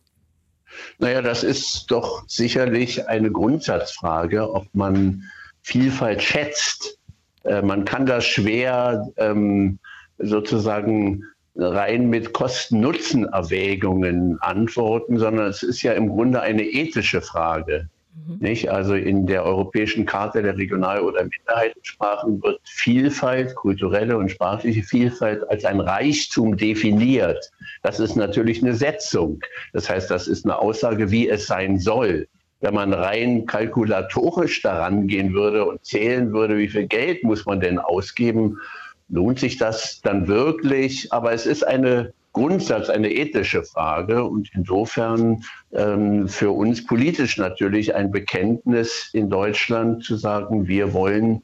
Naja, 0.98 1.22
das 1.22 1.44
ist 1.44 1.86
doch 1.92 2.26
sicherlich 2.28 3.08
eine 3.08 3.32
Grundsatzfrage, 3.32 4.52
ob 4.54 4.68
man 4.74 5.24
Vielfalt 5.62 6.22
schätzt 6.22 7.00
äh, 7.46 7.62
man 7.62 7.86
kann 7.86 8.06
das 8.06 8.26
schwer 8.26 9.08
ähm, 9.18 9.80
sozusagen 10.18 11.24
rein 11.56 12.10
mit 12.10 12.34
Kosten-Nutzen-Erwägungen 12.34 14.38
antworten, 14.42 15.18
sondern 15.18 15.48
es 15.48 15.64
ist 15.64 15.82
ja 15.84 15.94
im 15.94 16.10
Grunde 16.10 16.42
eine 16.42 16.64
ethische 16.64 17.22
Frage. 17.22 17.90
Mhm. 18.28 18.38
Nicht? 18.40 18.70
Also 18.70 18.96
in 18.96 19.26
der 19.26 19.46
Europäischen 19.46 20.06
Karte 20.06 20.42
der 20.42 20.58
Regional- 20.58 21.02
oder 21.02 21.24
Minderheitensprachen 21.24 22.44
wird 22.44 22.60
Vielfalt, 22.64 23.56
kulturelle 23.56 24.18
und 24.18 24.30
sprachliche 24.30 24.84
Vielfalt 24.84 25.50
als 25.50 25.64
ein 25.64 25.80
Reichtum 25.80 26.58
definiert. 26.58 27.52
Das 27.84 28.02
ist 28.02 28.16
natürlich 28.16 28.62
eine 28.62 28.74
Setzung. 28.74 29.40
Das 29.72 29.90
heißt, 29.90 30.12
das 30.12 30.28
ist 30.28 30.46
eine 30.46 30.60
Aussage, 30.60 31.12
wie 31.12 31.30
es 31.30 31.48
sein 31.48 31.80
soll 31.80 32.28
wenn 32.66 32.74
man 32.74 32.94
rein 32.94 33.46
kalkulatorisch 33.46 34.64
daran 34.64 35.06
gehen 35.06 35.34
würde 35.34 35.66
und 35.66 35.86
zählen 35.86 36.34
würde, 36.34 36.58
wie 36.58 36.68
viel 36.68 36.88
Geld 36.88 37.24
muss 37.24 37.46
man 37.46 37.60
denn 37.60 37.78
ausgeben, 37.78 38.58
lohnt 39.08 39.40
sich 39.40 39.58
das 39.58 40.02
dann 40.02 40.28
wirklich? 40.28 41.14
Aber 41.14 41.32
es 41.32 41.46
ist 41.46 41.62
eine 41.62 42.12
Grundsatz, 42.34 42.90
eine 42.90 43.14
ethische 43.14 43.62
Frage 43.62 44.24
und 44.24 44.50
insofern 44.56 45.44
ähm, 45.74 46.28
für 46.28 46.50
uns 46.50 46.84
politisch 46.84 47.38
natürlich 47.38 47.94
ein 47.94 48.10
Bekenntnis 48.10 49.12
in 49.14 49.30
Deutschland 49.30 50.04
zu 50.04 50.16
sagen, 50.16 50.68
wir 50.68 50.92
wollen 50.92 51.44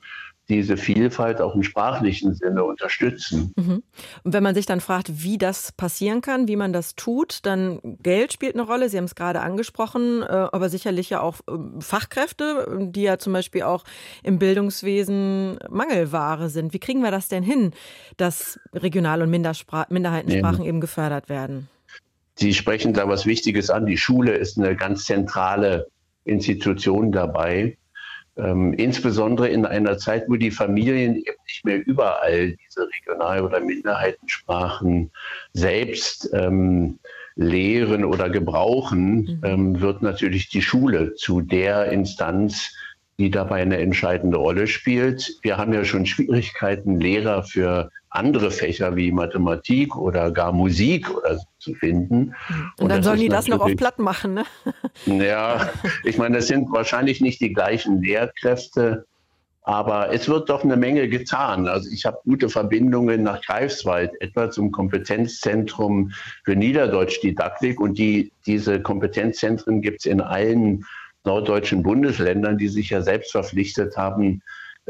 diese 0.51 0.75
Vielfalt 0.75 1.39
auch 1.39 1.55
im 1.55 1.63
sprachlichen 1.63 2.33
Sinne 2.33 2.63
unterstützen. 2.63 3.53
Mhm. 3.55 3.83
Und 4.23 4.33
wenn 4.33 4.43
man 4.43 4.53
sich 4.53 4.65
dann 4.65 4.81
fragt, 4.81 5.23
wie 5.23 5.37
das 5.37 5.71
passieren 5.71 6.21
kann, 6.21 6.47
wie 6.47 6.57
man 6.57 6.73
das 6.73 6.95
tut, 6.95 7.45
dann 7.45 7.79
Geld 8.03 8.33
spielt 8.33 8.55
eine 8.55 8.63
Rolle. 8.63 8.89
Sie 8.89 8.97
haben 8.97 9.05
es 9.05 9.15
gerade 9.15 9.39
angesprochen, 9.39 10.21
äh, 10.21 10.25
aber 10.25 10.69
sicherlich 10.69 11.09
ja 11.09 11.21
auch 11.21 11.39
ähm, 11.49 11.79
Fachkräfte, 11.79 12.89
die 12.91 13.03
ja 13.03 13.17
zum 13.17 13.31
Beispiel 13.33 13.63
auch 13.63 13.85
im 14.23 14.39
Bildungswesen 14.39 15.57
Mangelware 15.69 16.49
sind. 16.49 16.73
Wie 16.73 16.79
kriegen 16.79 17.01
wir 17.01 17.11
das 17.11 17.29
denn 17.29 17.43
hin, 17.43 17.71
dass 18.17 18.59
Regional- 18.73 19.21
und 19.21 19.29
Minderheitensprachen 19.29 20.63
ja. 20.63 20.69
eben 20.69 20.81
gefördert 20.81 21.29
werden? 21.29 21.69
Sie 22.35 22.53
sprechen 22.53 22.93
da 22.93 23.07
was 23.07 23.25
Wichtiges 23.25 23.69
an. 23.69 23.85
Die 23.85 23.97
Schule 23.97 24.33
ist 24.33 24.57
eine 24.57 24.75
ganz 24.75 25.05
zentrale 25.05 25.87
Institution 26.25 27.11
dabei. 27.11 27.77
Ähm, 28.37 28.73
insbesondere 28.73 29.49
in 29.49 29.65
einer 29.65 29.97
Zeit, 29.97 30.25
wo 30.27 30.35
die 30.35 30.51
Familien 30.51 31.15
eben 31.15 31.37
nicht 31.45 31.65
mehr 31.65 31.85
überall 31.85 32.55
diese 32.55 32.87
Regional- 32.87 33.43
oder 33.43 33.59
Minderheitensprachen 33.59 35.11
selbst 35.53 36.29
ähm, 36.33 36.99
lehren 37.35 38.05
oder 38.05 38.29
gebrauchen, 38.29 39.15
mhm. 39.15 39.41
ähm, 39.43 39.81
wird 39.81 40.01
natürlich 40.01 40.49
die 40.49 40.61
Schule 40.61 41.13
zu 41.15 41.41
der 41.41 41.91
Instanz, 41.91 42.73
die 43.19 43.29
dabei 43.29 43.61
eine 43.61 43.77
entscheidende 43.77 44.37
Rolle 44.37 44.67
spielt. 44.67 45.37
Wir 45.41 45.57
haben 45.57 45.73
ja 45.73 45.83
schon 45.83 46.05
Schwierigkeiten, 46.05 46.99
Lehrer 46.99 47.43
für 47.43 47.91
andere 48.11 48.51
Fächer 48.51 48.95
wie 48.95 49.11
Mathematik 49.11 49.95
oder 49.95 50.31
gar 50.31 50.51
Musik 50.51 51.09
oder 51.09 51.37
so 51.37 51.45
zu 51.59 51.73
finden. 51.73 52.35
Und, 52.77 52.83
und 52.83 52.89
dann 52.89 53.03
sollen 53.03 53.19
die 53.19 53.29
das 53.29 53.47
noch 53.47 53.61
auf 53.61 53.75
platt 53.75 53.99
machen, 53.99 54.33
ne? 54.33 54.45
Ja, 55.05 55.69
ich 56.03 56.17
meine, 56.17 56.37
das 56.37 56.47
sind 56.47 56.71
wahrscheinlich 56.71 57.21
nicht 57.21 57.39
die 57.39 57.53
gleichen 57.53 58.01
Lehrkräfte, 58.01 59.05
aber 59.63 60.11
es 60.11 60.27
wird 60.27 60.49
doch 60.49 60.63
eine 60.63 60.75
Menge 60.75 61.07
getan. 61.07 61.67
Also 61.67 61.89
ich 61.89 62.05
habe 62.05 62.17
gute 62.25 62.49
Verbindungen 62.49 63.23
nach 63.23 63.41
Greifswald, 63.41 64.11
etwa 64.19 64.49
zum 64.49 64.71
Kompetenzzentrum 64.71 66.11
für 66.43 66.55
Niederdeutschdidaktik. 66.55 67.79
Und 67.79 67.97
die, 67.97 68.33
diese 68.45 68.81
Kompetenzzentren 68.81 69.81
gibt 69.81 69.99
es 69.99 70.05
in 70.05 70.19
allen 70.19 70.83
norddeutschen 71.23 71.83
Bundesländern, 71.83 72.57
die 72.57 72.67
sich 72.67 72.89
ja 72.89 73.01
selbst 73.01 73.31
verpflichtet 73.31 73.95
haben, 73.95 74.41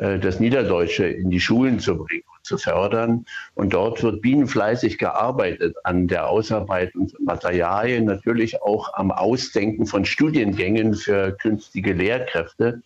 das 0.02 0.40
Niederdeutsche 0.40 1.06
in 1.06 1.30
die 1.30 1.40
Schulen 1.40 1.80
zu 1.80 1.96
bringen 1.96 2.24
und 2.36 2.44
zu 2.44 2.58
fördern. 2.58 3.26
Und 3.54 3.74
dort 3.74 4.02
wird 4.02 4.24
bienenfleißig 4.24 4.98
gearbeitet 4.98 5.76
an 5.84 6.08
der 6.08 6.28
Ausarbeitung 6.28 7.10
von 7.10 7.24
Materialien, 7.26 8.06
natürlich 8.06 8.64
auch 8.64 8.94
am 8.96 9.12
Ausdenken 9.12 9.86
von 9.86 10.04
Studiengängen 10.06 10.96
für 10.96 11.34
künftige 11.34 11.94
Lehrkräfte. 11.94 12.82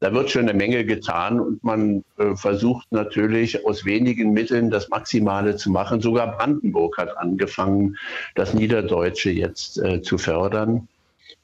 da 0.00 0.14
wird 0.14 0.30
schon 0.30 0.48
eine 0.48 0.54
Menge 0.54 0.84
getan 0.84 1.40
und 1.40 1.62
man 1.62 2.04
äh, 2.18 2.34
versucht 2.34 2.90
natürlich 2.90 3.66
aus 3.66 3.84
wenigen 3.84 4.32
Mitteln 4.32 4.70
das 4.70 4.88
Maximale 4.88 5.56
zu 5.56 5.70
machen. 5.70 6.00
Sogar 6.00 6.38
Brandenburg 6.38 6.96
hat 6.98 7.16
angefangen, 7.18 7.96
das 8.34 8.54
Niederdeutsche 8.54 9.30
jetzt 9.30 9.78
äh, 9.78 10.00
zu 10.00 10.16
fördern. 10.18 10.88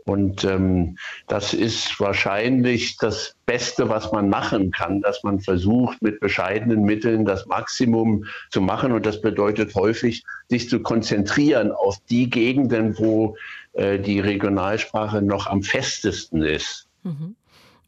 Und 0.07 0.45
ähm, 0.45 0.97
das 1.27 1.53
ist 1.53 1.99
wahrscheinlich 1.99 2.97
das 2.97 3.35
Beste, 3.45 3.89
was 3.89 4.13
man 4.13 4.29
machen 4.29 4.71
kann, 4.71 5.01
dass 5.01 5.25
man 5.25 5.41
versucht, 5.41 6.01
mit 6.01 6.21
bescheidenen 6.21 6.85
Mitteln 6.85 7.25
das 7.25 7.47
Maximum 7.47 8.25
zu 8.51 8.61
machen. 8.61 8.93
Und 8.93 9.05
das 9.05 9.21
bedeutet 9.21 9.75
häufig, 9.75 10.23
sich 10.49 10.69
zu 10.69 10.81
konzentrieren 10.81 11.73
auf 11.73 11.99
die 12.09 12.31
Gegenden, 12.31 12.97
wo 12.99 13.37
äh, 13.73 13.99
die 13.99 14.21
Regionalsprache 14.21 15.23
noch 15.23 15.49
am 15.49 15.65
festesten 15.65 16.43
ist. 16.43 16.87
Mhm. 17.03 17.35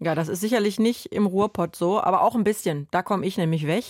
Ja, 0.00 0.14
das 0.14 0.28
ist 0.28 0.40
sicherlich 0.40 0.78
nicht 0.78 1.06
im 1.06 1.26
Ruhrpott 1.26 1.74
so, 1.74 2.00
aber 2.00 2.22
auch 2.22 2.36
ein 2.36 2.44
bisschen. 2.44 2.86
Da 2.92 3.02
komme 3.02 3.26
ich 3.26 3.36
nämlich 3.36 3.66
weg. 3.66 3.84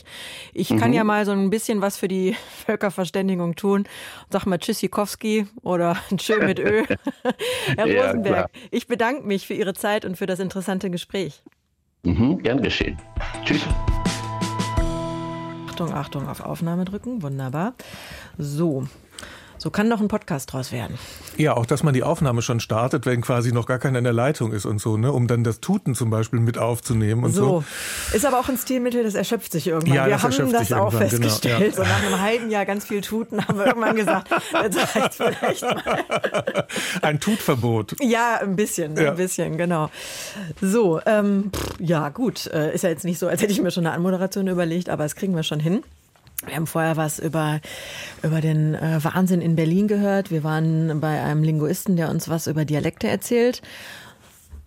Ich 0.55 0.69
kann 0.69 0.89
mhm. 0.89 0.95
ja 0.95 1.05
mal 1.05 1.27
so 1.27 1.33
ein 1.33 1.51
bisschen 1.51 1.83
was 1.83 1.99
für 1.99 2.09
die 2.09 2.35
Völkerverständigung 2.67 3.57
tun. 3.57 3.85
Sag 4.31 4.47
mal 4.47 4.59
Tschüssikowski 4.59 5.47
oder 5.63 5.97
Tschö 6.17 6.45
mit 6.45 6.59
Ö. 6.59 6.85
Herr 7.77 7.87
ja, 7.87 8.07
Rosenberg, 8.07 8.35
klar. 8.35 8.51
ich 8.71 8.87
bedanke 8.87 9.27
mich 9.27 9.47
für 9.47 9.55
Ihre 9.55 9.75
Zeit 9.75 10.05
und 10.05 10.17
für 10.17 10.27
das 10.27 10.41
interessante 10.41 10.89
Gespräch. 10.89 11.43
Mhm, 12.05 12.39
gern 12.39 12.63
geschehen. 12.63 12.97
Tschüss. 13.45 13.67
Achtung, 15.69 15.93
Achtung, 15.93 16.29
auf 16.29 16.41
Aufnahme 16.41 16.85
drücken. 16.85 17.23
Wunderbar. 17.23 17.75
So, 18.39 18.87
so 19.59 19.71
kann 19.71 19.91
doch 19.91 20.01
ein 20.01 20.09
Podcast 20.09 20.53
draus 20.53 20.73
werden. 20.73 20.99
Ja, 21.37 21.57
auch 21.57 21.67
dass 21.67 21.83
man 21.83 21.95
die 21.95 22.03
Aufnahme 22.03 22.43
schon 22.43 22.61
startet, 22.61 23.07
wenn 23.07 23.21
quasi 23.21 23.53
noch 23.53 23.67
gar 23.67 23.79
keiner 23.79 23.99
in 23.99 24.05
der 24.05 24.13
Leitung 24.13 24.53
ist 24.53 24.65
und 24.65 24.81
so, 24.81 24.97
ne? 24.97 25.13
um 25.13 25.27
dann 25.27 25.45
das 25.45 25.61
Tuten 25.61 25.95
zum 25.95 26.11
Beispiel 26.11 26.41
mit 26.41 26.59
aufzunehmen 26.59 27.25
und 27.25 27.33
so. 27.33 27.65
so. 28.11 28.17
Ist 28.17 28.25
aber 28.25 28.41
auch 28.41 28.49
ein 28.49 28.57
Stilmittel, 28.57 29.03
das 29.03 29.15
erschöpft 29.15 29.53
sich 29.53 29.67
irgendwann. 29.67 29.95
Ja, 29.95 30.07
wir 30.07 30.13
das 30.13 30.23
haben 30.23 30.53
das 30.53 30.73
auch 30.73 30.93
festgestellt. 30.93 31.59
Genau, 31.59 31.67
ja. 31.67 31.73
So 31.77 31.83
nach 31.83 32.03
einem 32.03 32.21
halben 32.21 32.51
Jahr 32.51 32.65
ganz 32.65 32.87
viel 32.87 33.01
Tuten 33.01 33.47
haben 33.47 33.59
wir 33.59 33.67
irgendwann 33.67 33.97
gesagt, 33.97 34.31
das 34.31 34.97
reicht 34.97 35.15
vielleicht 35.15 35.63
mal. 35.63 36.05
Ein 37.03 37.21
Tutverbot. 37.21 37.97
Ja, 38.01 38.39
ein 38.41 38.57
bisschen, 38.57 38.97
ja. 38.97 39.11
ein 39.11 39.17
bisschen, 39.17 39.57
genau. 39.57 39.91
So, 40.61 41.01
ähm, 41.07 41.51
ja 41.79 42.09
gut, 42.09 42.47
äh, 42.47 42.75
ist 42.75 42.83
ja 42.83 42.91
jetzt 42.91 43.05
nicht 43.05 43.19
so, 43.19 43.29
als 43.29 43.43
hätte 43.43 43.53
ich 43.53 43.61
mir 43.61 43.71
schon 43.71 43.87
eine 43.87 43.95
Anmoderation 43.95 44.47
überlegt, 44.47 44.89
aber 44.89 45.05
das 45.05 45.15
kriegen 45.15 45.35
wir 45.35 45.43
schon 45.43 45.61
hin. 45.61 45.83
Wir 46.47 46.55
haben 46.55 46.67
vorher 46.67 46.97
was 46.97 47.19
über, 47.19 47.61
über 48.23 48.41
den 48.41 48.75
äh, 48.75 49.03
Wahnsinn 49.03 49.41
in 49.41 49.57
Berlin 49.57 49.89
gehört. 49.89 50.31
Wir 50.31 50.45
waren 50.45 51.01
bei 51.01 51.21
einem 51.21 51.43
Linguisten, 51.43 51.97
der 51.97 52.11
uns 52.11 52.29
was 52.29 52.47
über 52.47 52.65
Dialekte 52.65 53.09
erzählt. 53.09 53.61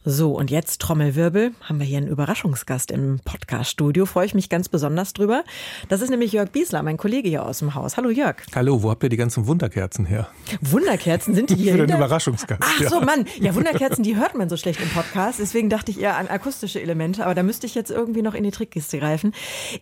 So, 0.04 0.36
und 0.36 0.50
jetzt 0.50 0.82
Trommelwirbel, 0.82 1.52
haben 1.62 1.78
wir 1.78 1.86
hier 1.86 2.00
einen 2.00 2.08
Überraschungsgast 2.08 2.90
im 2.90 3.20
Podcast-Studio. 3.24 4.08
Freue 4.08 4.26
ich 4.26 4.34
mich 4.34 4.50
ganz 4.50 4.68
besonders 4.68 5.14
drüber. 5.14 5.44
Das 5.90 6.02
ist 6.02 6.10
nämlich 6.10 6.32
Jörg 6.32 6.50
Biesler, 6.50 6.82
mein 6.82 6.98
Kollege 6.98 7.30
hier 7.30 7.46
aus 7.46 7.60
dem 7.60 7.76
Haus. 7.76 7.98
Hallo 7.98 8.10
Jörg. 8.10 8.38
Hallo, 8.56 8.82
wo 8.82 8.90
habt 8.90 9.04
ihr 9.04 9.10
die 9.10 9.18
ganzen 9.18 9.46
Wunderkerzen 9.46 10.08
her? 10.08 10.28
Wunderkerzen 10.60 11.36
sind 11.36 11.52
die 11.52 11.56
hier? 11.62 11.74
Für 11.74 11.86
den 11.86 11.98
Überraschungsgast. 11.98 12.64
Ach 12.64 12.90
so, 12.90 13.00
Mann. 13.00 13.28
Ja, 13.40 13.54
Wunderkerzen, 13.54 14.04
die 14.04 14.16
hört 14.16 14.36
man 14.36 14.50
so 14.50 14.58
schlecht 14.58 14.82
im 14.82 14.90
Podcast. 14.90 15.40
Deswegen 15.40 15.70
dachte 15.70 15.92
ich 15.92 16.02
eher 16.02 16.18
an 16.18 16.28
akustische 16.30 16.82
Elemente. 16.82 17.24
Aber 17.24 17.36
da 17.36 17.44
müsste 17.44 17.68
ich 17.68 17.76
jetzt 17.76 17.92
irgendwie 17.92 18.24
noch 18.24 18.34
in 18.34 18.44
die 18.44 18.50
Trickkiste 18.50 18.98
greifen. 18.98 19.34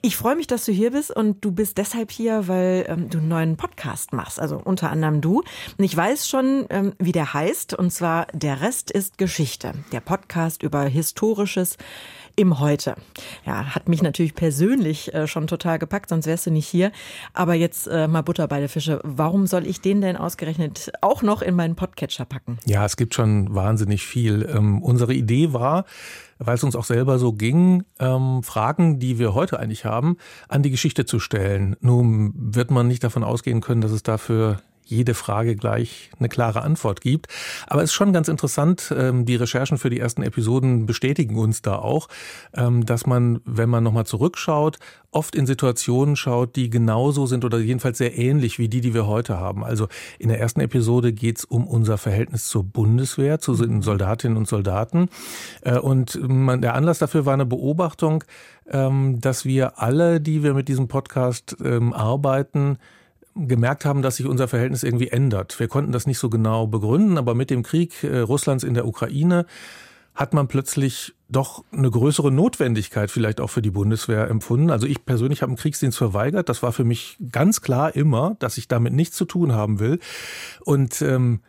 Ich 0.01 0.17
freue 0.17 0.35
mich, 0.35 0.47
dass 0.47 0.65
du 0.65 0.73
hier 0.73 0.91
bist 0.91 1.15
und 1.15 1.45
du 1.45 1.53
bist 1.53 1.77
deshalb 1.77 2.11
hier, 2.11 2.49
weil 2.49 2.83
ähm, 2.89 3.09
du 3.09 3.19
einen 3.19 3.29
neuen 3.29 3.55
Podcast 3.55 4.11
machst. 4.11 4.37
Also 4.37 4.57
unter 4.61 4.91
anderem 4.91 5.21
du. 5.21 5.43
Und 5.77 5.85
ich 5.85 5.95
weiß 5.95 6.27
schon, 6.27 6.65
ähm, 6.71 6.91
wie 6.99 7.13
der 7.13 7.33
heißt. 7.33 7.73
Und 7.73 7.91
zwar 7.91 8.27
Der 8.33 8.59
Rest 8.59 8.91
ist 8.91 9.17
Geschichte. 9.17 9.71
Der 9.93 10.08
Podcast 10.09 10.63
über 10.63 10.85
Historisches 10.85 11.77
im 12.35 12.59
Heute. 12.59 12.95
Ja, 13.45 13.75
hat 13.75 13.87
mich 13.87 14.01
natürlich 14.01 14.33
persönlich 14.33 15.13
äh, 15.13 15.27
schon 15.27 15.45
total 15.45 15.77
gepackt, 15.77 16.09
sonst 16.09 16.25
wärst 16.25 16.47
du 16.47 16.51
nicht 16.51 16.67
hier. 16.67 16.91
Aber 17.35 17.53
jetzt 17.53 17.85
äh, 17.85 18.07
mal 18.07 18.23
Butter 18.23 18.47
bei 18.47 18.59
der 18.59 18.69
Fische. 18.69 19.01
Warum 19.03 19.45
soll 19.45 19.67
ich 19.67 19.81
den 19.81 20.01
denn 20.01 20.17
ausgerechnet 20.17 20.91
auch 21.01 21.21
noch 21.21 21.43
in 21.43 21.53
meinen 21.53 21.75
Podcatcher 21.75 22.25
packen? 22.25 22.57
Ja, 22.65 22.85
es 22.85 22.97
gibt 22.97 23.13
schon 23.13 23.53
wahnsinnig 23.53 24.03
viel. 24.03 24.49
Ähm, 24.51 24.81
unsere 24.81 25.13
Idee 25.13 25.53
war, 25.53 25.85
weil 26.39 26.55
es 26.55 26.63
uns 26.63 26.75
auch 26.75 26.85
selber 26.85 27.19
so 27.19 27.33
ging, 27.33 27.83
ähm, 27.99 28.41
Fragen, 28.41 28.97
die 28.97 29.19
wir 29.19 29.35
heute 29.35 29.59
eigentlich 29.59 29.85
haben, 29.85 30.17
an 30.47 30.63
die 30.63 30.71
Geschichte 30.71 31.05
zu 31.05 31.19
stellen. 31.19 31.75
Nun 31.81 32.33
wird 32.35 32.71
man 32.71 32.87
nicht 32.87 33.03
davon 33.03 33.23
ausgehen 33.23 33.61
können, 33.61 33.81
dass 33.81 33.91
es 33.91 34.01
dafür 34.01 34.59
jede 34.89 35.13
Frage 35.13 35.55
gleich 35.55 36.09
eine 36.19 36.29
klare 36.29 36.61
Antwort 36.61 37.01
gibt. 37.01 37.27
Aber 37.67 37.83
es 37.83 37.91
ist 37.91 37.95
schon 37.95 38.13
ganz 38.13 38.27
interessant, 38.27 38.93
ähm, 38.97 39.25
die 39.25 39.35
Recherchen 39.35 39.77
für 39.77 39.89
die 39.89 39.99
ersten 39.99 40.23
Episoden 40.23 40.85
bestätigen 40.85 41.37
uns 41.37 41.61
da 41.61 41.75
auch, 41.75 42.07
ähm, 42.55 42.85
dass 42.85 43.05
man, 43.05 43.41
wenn 43.45 43.69
man 43.69 43.83
nochmal 43.83 44.05
zurückschaut, 44.05 44.79
oft 45.11 45.35
in 45.35 45.45
Situationen 45.45 46.15
schaut, 46.15 46.55
die 46.55 46.69
genauso 46.69 47.25
sind 47.25 47.45
oder 47.45 47.57
jedenfalls 47.59 47.97
sehr 47.97 48.17
ähnlich 48.17 48.59
wie 48.59 48.69
die, 48.69 48.81
die 48.81 48.93
wir 48.93 49.07
heute 49.07 49.39
haben. 49.39 49.63
Also 49.63 49.87
in 50.19 50.29
der 50.29 50.39
ersten 50.39 50.61
Episode 50.61 51.13
geht 51.13 51.39
es 51.39 51.45
um 51.45 51.67
unser 51.67 51.97
Verhältnis 51.97 52.47
zur 52.47 52.63
Bundeswehr, 52.63 53.39
zu. 53.39 53.53
Soldatinnen 53.53 54.37
und 54.37 54.47
Soldaten. 54.47 55.09
Äh, 55.61 55.77
und 55.77 56.19
der 56.21 56.73
Anlass 56.73 56.99
dafür 56.99 57.25
war 57.25 57.33
eine 57.33 57.45
Beobachtung, 57.45 58.23
ähm, 58.69 59.19
dass 59.19 59.45
wir 59.45 59.79
alle, 59.79 60.21
die 60.21 60.43
wir 60.43 60.53
mit 60.53 60.67
diesem 60.67 60.87
Podcast 60.87 61.57
arbeiten, 61.59 62.77
gemerkt 63.35 63.85
haben, 63.85 64.01
dass 64.01 64.17
sich 64.17 64.25
unser 64.25 64.47
Verhältnis 64.47 64.83
irgendwie 64.83 65.09
ändert. 65.09 65.59
Wir 65.59 65.67
konnten 65.67 65.91
das 65.91 66.07
nicht 66.07 66.19
so 66.19 66.29
genau 66.29 66.67
begründen, 66.67 67.17
aber 67.17 67.35
mit 67.35 67.49
dem 67.49 67.63
Krieg 67.63 68.03
äh, 68.03 68.19
Russlands 68.19 68.63
in 68.63 68.73
der 68.73 68.87
Ukraine 68.87 69.45
hat 70.15 70.33
man 70.33 70.47
plötzlich 70.47 71.13
doch 71.29 71.63
eine 71.71 71.89
größere 71.89 72.31
Notwendigkeit 72.31 73.09
vielleicht 73.09 73.39
auch 73.39 73.49
für 73.49 73.61
die 73.61 73.71
Bundeswehr 73.71 74.27
empfunden. 74.29 74.69
Also 74.69 74.85
ich 74.85 75.05
persönlich 75.05 75.41
habe 75.41 75.51
einen 75.51 75.57
Kriegsdienst 75.57 75.97
verweigert. 75.97 76.49
Das 76.49 76.61
war 76.61 76.73
für 76.73 76.83
mich 76.83 77.17
ganz 77.31 77.61
klar 77.61 77.95
immer, 77.95 78.35
dass 78.39 78.57
ich 78.57 78.67
damit 78.67 78.93
nichts 78.93 79.15
zu 79.15 79.25
tun 79.25 79.53
haben 79.53 79.79
will. 79.79 79.99
Und 80.65 81.01
ähm, 81.01 81.41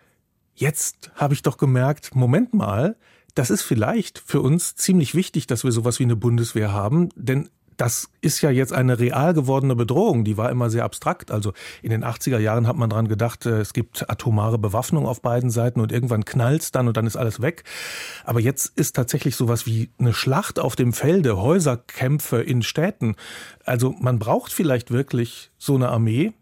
jetzt 0.55 1.11
habe 1.16 1.35
ich 1.35 1.43
doch 1.43 1.57
gemerkt, 1.57 2.14
Moment 2.14 2.55
mal, 2.55 2.97
das 3.35 3.51
ist 3.51 3.62
vielleicht 3.62 4.19
für 4.19 4.40
uns 4.40 4.77
ziemlich 4.77 5.14
wichtig, 5.14 5.47
dass 5.47 5.64
wir 5.64 5.73
sowas 5.73 5.99
wie 5.99 6.05
eine 6.05 6.16
Bundeswehr 6.16 6.73
haben, 6.73 7.09
denn 7.16 7.49
das 7.81 8.11
ist 8.21 8.43
ja 8.43 8.51
jetzt 8.51 8.75
eine 8.75 8.99
real 8.99 9.33
gewordene 9.33 9.75
Bedrohung. 9.75 10.23
Die 10.23 10.37
war 10.37 10.51
immer 10.51 10.69
sehr 10.69 10.85
abstrakt. 10.85 11.31
Also 11.31 11.55
in 11.81 11.88
den 11.88 12.05
80er 12.05 12.38
Jahren 12.38 12.66
hat 12.66 12.77
man 12.77 12.90
dran 12.90 13.09
gedacht, 13.09 13.47
äh, 13.47 13.61
es 13.61 13.73
gibt 13.73 14.09
atomare 14.11 14.59
Bewaffnung 14.59 15.07
auf 15.07 15.23
beiden 15.23 15.49
Seiten 15.49 15.81
und 15.81 15.90
irgendwann 15.90 16.27
knallt's 16.27 16.73
dann 16.73 16.88
und 16.88 16.99
dann 16.99 17.07
ist 17.07 17.16
alles 17.16 17.40
weg. 17.40 17.64
Aber 18.25 18.38
jetzt 18.38 18.79
ist 18.79 18.97
tatsächlich 18.97 19.35
sowas 19.35 19.64
wie 19.64 19.88
eine 19.99 20.12
Schlacht 20.12 20.59
auf 20.59 20.77
dem 20.77 20.93
Felde, 20.93 21.38
Häuserkämpfe 21.38 22.43
in 22.43 22.61
Städten. 22.62 23.16
Also 23.64 23.95
man 23.99 24.19
braucht 24.19 24.53
vielleicht 24.53 24.90
wirklich 24.90 25.51
so 25.57 25.75
eine 25.75 25.88
Armee. 25.88 26.35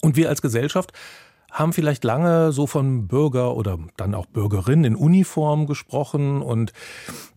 Und 0.00 0.16
wir 0.16 0.28
als 0.28 0.42
Gesellschaft 0.42 0.92
haben 1.50 1.72
vielleicht 1.72 2.04
lange 2.04 2.52
so 2.52 2.66
von 2.66 3.06
Bürger 3.06 3.56
oder 3.56 3.78
dann 3.96 4.14
auch 4.14 4.26
Bürgerinnen 4.26 4.84
in 4.84 4.96
Uniform 4.96 5.66
gesprochen 5.66 6.42
und 6.42 6.72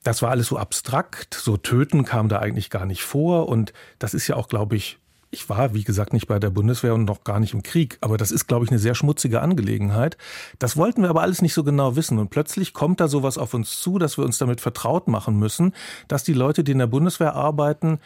das 0.04 0.22
war 0.22 0.32
alles 0.32 0.48
so 0.48 0.58
abstrakt, 0.58 1.34
so 1.34 1.58
töten 1.58 2.06
kam 2.06 2.30
da 2.30 2.40
eigentlich 2.40 2.70
gar 2.70 2.86
nicht 2.86 3.04
vor 3.04 3.50
und 3.50 3.74
das 4.00 4.14
ist 4.14 4.28
ja 4.28 4.36
auch, 4.36 4.48
glaube 4.48 4.76
ich, 4.76 5.00
ich 5.34 5.50
war, 5.50 5.74
wie 5.74 5.84
gesagt, 5.84 6.14
nicht 6.14 6.28
bei 6.28 6.38
der 6.38 6.52
Bundeswehr 6.52 6.94
und 6.94 7.06
noch 7.06 7.24
gar 7.24 7.40
nicht 7.40 7.54
im 7.54 7.64
Krieg, 7.64 7.98
aber 8.02 8.18
das 8.18 8.32
ist, 8.32 8.48
glaube 8.48 8.66
ich, 8.66 8.72
eine 8.72 8.80
sehr 8.80 8.94
schmutzige 8.94 9.42
Angelegenheit. 9.42 10.16
Das 10.60 10.78
wollten 10.78 11.02
wir 11.02 11.10
aber 11.10 11.24
alles 11.24 11.42
nicht 11.42 11.56
so 11.56 11.64
genau 11.64 11.96
wissen. 11.96 12.20
Und 12.20 12.30
plötzlich 12.30 12.74
kommt 12.74 13.00
da 13.00 13.08
sowas 13.08 13.40
auf 13.40 13.56
uns 13.56 13.82
zu, 13.82 13.98
dass 13.98 14.18
wir 14.18 14.26
uns 14.26 14.38
damit 14.38 14.62
vertraut 14.62 15.08
machen 15.08 15.38
müssen, 15.40 15.74
dass 16.08 16.24
die 16.24 16.34
Leute, 16.34 16.64
die 16.64 16.74
in 16.74 16.78
der 16.78 16.88
Bundeswehr 16.88 17.34
arbeiten, 17.34 18.00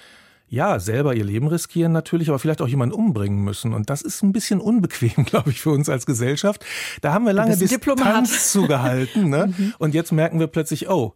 ja, 0.49 0.79
selber 0.79 1.13
ihr 1.15 1.25
Leben 1.25 1.47
riskieren 1.47 1.91
natürlich, 1.91 2.29
aber 2.29 2.39
vielleicht 2.39 2.61
auch 2.61 2.67
jemanden 2.67 2.95
umbringen 2.95 3.43
müssen. 3.43 3.73
Und 3.73 3.89
das 3.89 4.01
ist 4.01 4.23
ein 4.23 4.31
bisschen 4.31 4.61
unbequem, 4.61 5.25
glaube 5.25 5.49
ich, 5.51 5.61
für 5.61 5.71
uns 5.71 5.89
als 5.89 6.05
Gesellschaft. 6.05 6.65
Da 7.01 7.13
haben 7.13 7.25
wir 7.25 7.33
lange 7.33 7.57
Distanz 7.57 7.71
Diplomat. 7.71 8.27
zugehalten. 8.27 9.29
Ne? 9.29 9.53
mhm. 9.57 9.73
Und 9.77 9.93
jetzt 9.93 10.11
merken 10.11 10.39
wir 10.39 10.47
plötzlich, 10.47 10.89
oh, 10.89 11.13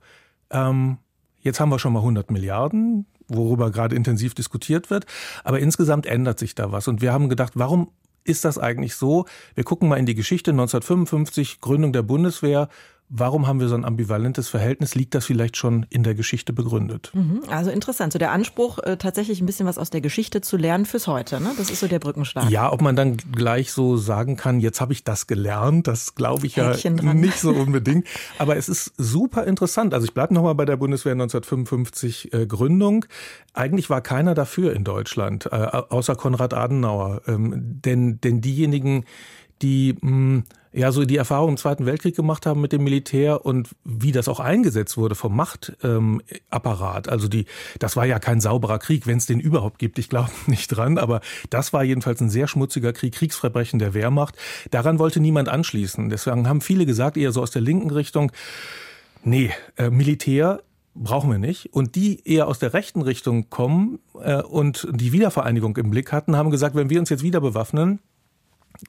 ähm, 0.50 0.98
jetzt 1.40 1.60
haben 1.60 1.70
wir 1.70 1.80
schon 1.80 1.94
mal 1.94 2.00
100 2.00 2.30
Milliarden, 2.30 3.06
worüber 3.28 3.72
gerade 3.72 3.96
intensiv 3.96 4.34
diskutiert 4.34 4.90
wird. 4.90 5.06
Aber 5.44 5.60
insgesamt 5.60 6.06
ändert 6.06 6.38
sich 6.38 6.54
da 6.54 6.72
was. 6.72 6.88
Und 6.88 7.02
wir 7.02 7.14
haben 7.14 7.30
gedacht, 7.30 7.54
warum 7.56 7.92
ist 8.24 8.46
das 8.46 8.58
eigentlich 8.58 8.96
so? 8.96 9.26
Wir 9.56 9.64
gucken 9.64 9.88
mal 9.90 9.98
in 9.98 10.06
die 10.06 10.16
Geschichte 10.16 10.52
1955, 10.52 11.62
Gründung 11.62 11.94
der 11.94 12.04
Bundeswehr 12.04 12.68
Warum 13.14 13.46
haben 13.46 13.60
wir 13.60 13.68
so 13.68 13.76
ein 13.76 13.84
ambivalentes 13.84 14.48
Verhältnis? 14.48 14.96
Liegt 14.96 15.14
das 15.16 15.26
vielleicht 15.26 15.58
schon 15.58 15.86
in 15.90 16.04
der 16.04 16.16
Geschichte 16.16 16.54
begründet? 16.54 17.12
Mhm, 17.14 17.42
also 17.50 17.70
interessant. 17.70 18.14
So 18.14 18.20
der 18.20 18.32
Anspruch, 18.32 18.80
äh, 18.80 18.96
tatsächlich 18.96 19.42
ein 19.42 19.46
bisschen 19.46 19.66
was 19.66 19.78
aus 19.78 19.90
der 19.90 20.00
Geschichte 20.00 20.40
zu 20.40 20.56
lernen 20.56 20.86
fürs 20.86 21.08
Heute. 21.08 21.42
Ne? 21.42 21.52
Das 21.58 21.70
ist 21.70 21.82
so 21.82 21.90
der 21.90 22.00
Brückenschlag. 22.00 22.50
Ja, 22.50 22.72
ob 22.72 22.82
man 22.82 22.96
dann 22.96 23.18
gleich 23.18 23.74
so 23.74 23.98
sagen 23.98 24.38
kann, 24.38 24.62
jetzt 24.62 24.80
habe 24.80 24.94
ich 24.94 25.04
das 25.04 25.28
gelernt, 25.28 25.88
das 25.88 26.16
glaube 26.16 26.48
ich 26.48 26.56
ja 26.56 26.74
nicht 27.14 27.38
so 27.38 27.52
unbedingt. 27.52 28.08
Aber 28.38 28.56
es 28.56 28.70
ist 28.70 28.94
super 28.98 29.46
interessant. 29.46 29.94
Also 29.94 30.06
ich 30.06 30.14
bleibe 30.14 30.34
nochmal 30.34 30.56
bei 30.56 30.64
der 30.64 30.78
Bundeswehr 30.78 31.12
1955 31.12 32.34
äh, 32.34 32.46
Gründung. 32.46 33.06
Eigentlich 33.54 33.90
war 33.90 34.00
keiner 34.00 34.36
dafür 34.36 34.74
in 34.74 34.86
Deutschland, 34.86 35.48
äh, 35.48 35.56
außer 35.56 36.16
Konrad 36.16 36.54
Adenauer. 36.54 37.24
Ähm, 37.28 37.82
denn, 37.84 38.22
denn 38.22 38.40
diejenigen, 38.40 39.04
die 39.62 39.96
mh, 40.02 40.10
hm, 40.10 40.44
ja 40.74 40.92
so 40.92 41.04
die 41.04 41.18
Erfahrung 41.18 41.52
im 41.52 41.58
Zweiten 41.58 41.86
Weltkrieg 41.86 42.16
gemacht 42.16 42.46
haben 42.46 42.62
mit 42.62 42.72
dem 42.72 42.84
Militär 42.84 43.46
und 43.46 43.70
wie 43.84 44.12
das 44.12 44.28
auch 44.28 44.40
eingesetzt 44.40 44.98
wurde 44.98 45.16
vom 45.16 45.36
Machtapparat. 45.36 47.08
Ähm, 47.08 47.12
also 47.12 47.28
die, 47.28 47.46
das 47.80 47.96
war 47.96 48.06
ja 48.06 48.20
kein 48.20 48.40
sauberer 48.40 48.80
Krieg, 48.80 49.06
wenn 49.06 49.18
es 49.18 49.26
den 49.26 49.40
überhaupt 49.40 49.80
gibt. 49.80 50.00
Ich 50.00 50.10
glaube 50.10 50.32
nicht 50.48 50.68
dran, 50.68 50.98
aber 50.98 51.22
das 51.50 51.74
war 51.74 51.84
jedenfalls 51.84 52.22
ein 52.22 52.30
sehr 52.30 52.48
schmutziger 52.48 52.94
Krieg, 52.94 53.14
Kriegsverbrechen 53.14 53.80
der 53.80 53.94
Wehrmacht. 53.94 54.36
Daran 54.72 55.00
wollte 55.00 55.20
niemand 55.20 55.50
anschließen. 55.50 56.10
Deswegen 56.10 56.48
haben 56.48 56.62
viele 56.62 56.86
gesagt, 56.86 57.18
eher 57.18 57.32
so 57.32 57.42
aus 57.42 57.52
der 57.52 57.62
linken 57.62 57.92
Richtung, 57.92 58.32
nee, 59.24 59.52
äh, 59.78 59.90
Militär 59.90 60.62
brauchen 60.94 61.32
wir 61.32 61.40
nicht. 61.40 61.74
Und 61.74 61.96
die 61.96 62.22
eher 62.28 62.48
aus 62.48 62.60
der 62.60 62.74
rechten 62.74 63.02
Richtung 63.02 63.50
kommen 63.50 64.00
äh, 64.22 64.42
und 64.42 64.88
die 64.92 65.12
Wiedervereinigung 65.12 65.76
im 65.78 65.90
Blick 65.90 66.12
hatten, 66.12 66.36
haben 66.36 66.52
gesagt, 66.52 66.76
wenn 66.76 66.90
wir 66.90 67.00
uns 67.00 67.10
jetzt 67.10 67.24
wieder 67.24 67.42
bewaffnen, 67.42 68.00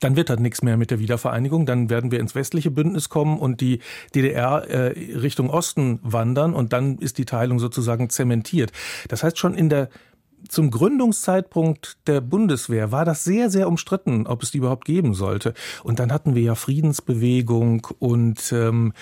dann 0.00 0.16
wird 0.16 0.30
halt 0.30 0.40
nichts 0.40 0.62
mehr 0.62 0.76
mit 0.76 0.90
der 0.90 0.98
Wiedervereinigung. 0.98 1.66
Dann 1.66 1.90
werden 1.90 2.10
wir 2.10 2.20
ins 2.20 2.34
westliche 2.34 2.70
Bündnis 2.70 3.08
kommen 3.08 3.38
und 3.38 3.60
die 3.60 3.80
DDR 4.14 4.64
äh, 4.68 5.18
Richtung 5.18 5.50
Osten 5.50 6.00
wandern 6.02 6.54
und 6.54 6.72
dann 6.72 6.98
ist 6.98 7.18
die 7.18 7.24
Teilung 7.24 7.58
sozusagen 7.58 8.08
zementiert. 8.10 8.72
Das 9.08 9.22
heißt, 9.22 9.38
schon 9.38 9.54
in 9.54 9.68
der 9.68 9.88
zum 10.48 10.70
Gründungszeitpunkt 10.70 11.98
der 12.06 12.20
Bundeswehr 12.20 12.92
war 12.92 13.04
das 13.04 13.24
sehr, 13.24 13.50
sehr 13.50 13.68
umstritten, 13.68 14.26
ob 14.26 14.42
es 14.42 14.50
die 14.50 14.58
überhaupt 14.58 14.84
geben 14.84 15.14
sollte. 15.14 15.54
Und 15.82 15.98
dann 15.98 16.12
hatten 16.12 16.34
wir 16.34 16.42
ja 16.42 16.54
Friedensbewegung 16.54 17.86
und 17.98 18.52
ähm, 18.52 18.92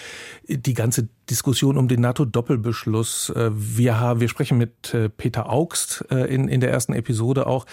die 0.48 0.74
ganze 0.74 1.09
Diskussion 1.29 1.79
um 1.79 1.88
den 1.88 2.00
NATO-Doppelbeschluss. 2.00 3.31
Äh, 3.31 3.50
wir, 3.53 4.00
haben, 4.00 4.20
wir 4.20 4.29
sprechen 4.29 4.59
mit 4.59 4.92
äh, 4.92 5.09
Peter 5.09 5.50
Augst 5.50 6.05
äh, 6.11 6.33
in, 6.33 6.48
in 6.48 6.61
der 6.61 6.70
ersten 6.70 6.92
Episode 6.92 7.46
auch, 7.46 7.66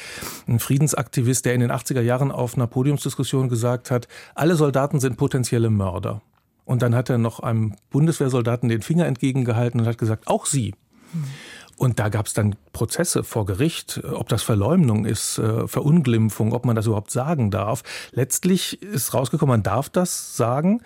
ein 0.47 0.59
Friedensaktivist, 0.59 1.45
der 1.45 1.53
in 1.53 1.61
den 1.61 1.71
80er 1.71 2.01
Jahren 2.01 2.31
auf 2.31 2.55
einer 2.55 2.67
Podiumsdiskussion 2.67 3.49
gesagt 3.49 3.91
hat, 3.91 4.07
alle 4.35 4.55
Soldaten 4.55 4.99
sind 4.99 5.17
potenzielle 5.17 5.69
Mörder. 5.69 6.21
Und 6.65 6.81
dann 6.81 6.95
hat 6.95 7.09
er 7.09 7.17
noch 7.17 7.39
einem 7.39 7.75
Bundeswehrsoldaten 7.89 8.69
den 8.69 8.81
Finger 8.81 9.05
entgegengehalten 9.05 9.79
und 9.79 9.87
hat 9.87 9.97
gesagt, 9.97 10.27
auch 10.27 10.45
Sie. 10.45 10.75
Hm. 11.13 11.23
Und 11.77 11.99
da 11.99 12.09
gab 12.09 12.25
es 12.25 12.33
dann 12.33 12.55
Prozesse 12.73 13.23
vor 13.23 13.45
Gericht, 13.45 14.01
ob 14.03 14.29
das 14.29 14.41
Verleumdung 14.41 15.05
ist, 15.05 15.37
äh, 15.37 15.67
Verunglimpfung, 15.67 16.53
ob 16.53 16.65
man 16.65 16.75
das 16.75 16.87
überhaupt 16.87 17.11
sagen 17.11 17.51
darf. 17.51 17.83
Letztlich 18.11 18.81
ist 18.81 19.13
rausgekommen, 19.13 19.53
man 19.53 19.63
darf 19.63 19.89
das 19.89 20.35
sagen. 20.35 20.81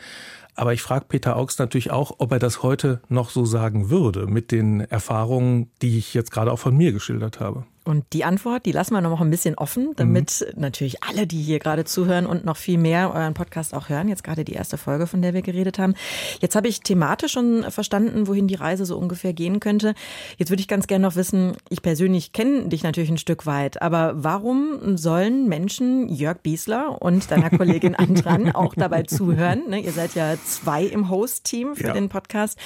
Aber 0.53 0.73
ich 0.73 0.81
frage 0.81 1.05
Peter 1.07 1.37
Augst 1.37 1.59
natürlich 1.59 1.91
auch, 1.91 2.15
ob 2.17 2.33
er 2.33 2.39
das 2.39 2.61
heute 2.61 3.01
noch 3.07 3.29
so 3.29 3.45
sagen 3.45 3.89
würde, 3.89 4.27
mit 4.27 4.51
den 4.51 4.81
Erfahrungen, 4.81 5.71
die 5.81 5.97
ich 5.97 6.13
jetzt 6.13 6.31
gerade 6.31 6.51
auch 6.51 6.59
von 6.59 6.75
mir 6.75 6.91
geschildert 6.91 7.39
habe. 7.39 7.65
Und 7.83 8.05
die 8.13 8.23
Antwort, 8.23 8.67
die 8.67 8.71
lassen 8.71 8.93
wir 8.93 9.01
noch 9.01 9.21
ein 9.21 9.31
bisschen 9.31 9.55
offen, 9.55 9.93
damit 9.95 10.45
mhm. 10.53 10.61
natürlich 10.61 11.03
alle, 11.03 11.25
die 11.25 11.41
hier 11.41 11.57
gerade 11.57 11.83
zuhören 11.83 12.27
und 12.27 12.45
noch 12.45 12.57
viel 12.57 12.77
mehr 12.77 13.11
euren 13.11 13.33
Podcast 13.33 13.73
auch 13.73 13.89
hören, 13.89 14.07
jetzt 14.07 14.23
gerade 14.23 14.45
die 14.45 14.53
erste 14.53 14.77
Folge, 14.77 15.07
von 15.07 15.23
der 15.23 15.33
wir 15.33 15.41
geredet 15.41 15.79
haben. 15.79 15.95
Jetzt 16.41 16.55
habe 16.55 16.67
ich 16.67 16.81
thematisch 16.81 17.31
schon 17.31 17.63
verstanden, 17.71 18.27
wohin 18.27 18.47
die 18.47 18.55
Reise 18.55 18.85
so 18.85 18.97
ungefähr 18.97 19.33
gehen 19.33 19.59
könnte. 19.59 19.95
Jetzt 20.37 20.51
würde 20.51 20.61
ich 20.61 20.67
ganz 20.67 20.85
gerne 20.85 21.07
noch 21.07 21.15
wissen, 21.15 21.57
ich 21.69 21.81
persönlich 21.81 22.33
kenne 22.33 22.67
dich 22.67 22.83
natürlich 22.83 23.09
ein 23.09 23.17
Stück 23.17 23.47
weit, 23.47 23.81
aber 23.81 24.13
warum 24.15 24.95
sollen 24.95 25.47
Menschen 25.47 26.07
Jörg 26.07 26.37
Biesler 26.43 27.01
und 27.01 27.31
deiner 27.31 27.49
Kollegin 27.49 27.95
Andran 28.01 28.51
auch 28.51 28.75
dabei 28.75 29.03
zuhören? 29.03 29.69
Ne, 29.69 29.79
ihr 29.79 29.91
seid 29.91 30.13
ja 30.13 30.35
zwei 30.45 30.83
im 30.83 31.09
Host-Team 31.09 31.75
für 31.75 31.87
ja. 31.87 31.93
den 31.93 32.09
Podcast. 32.09 32.59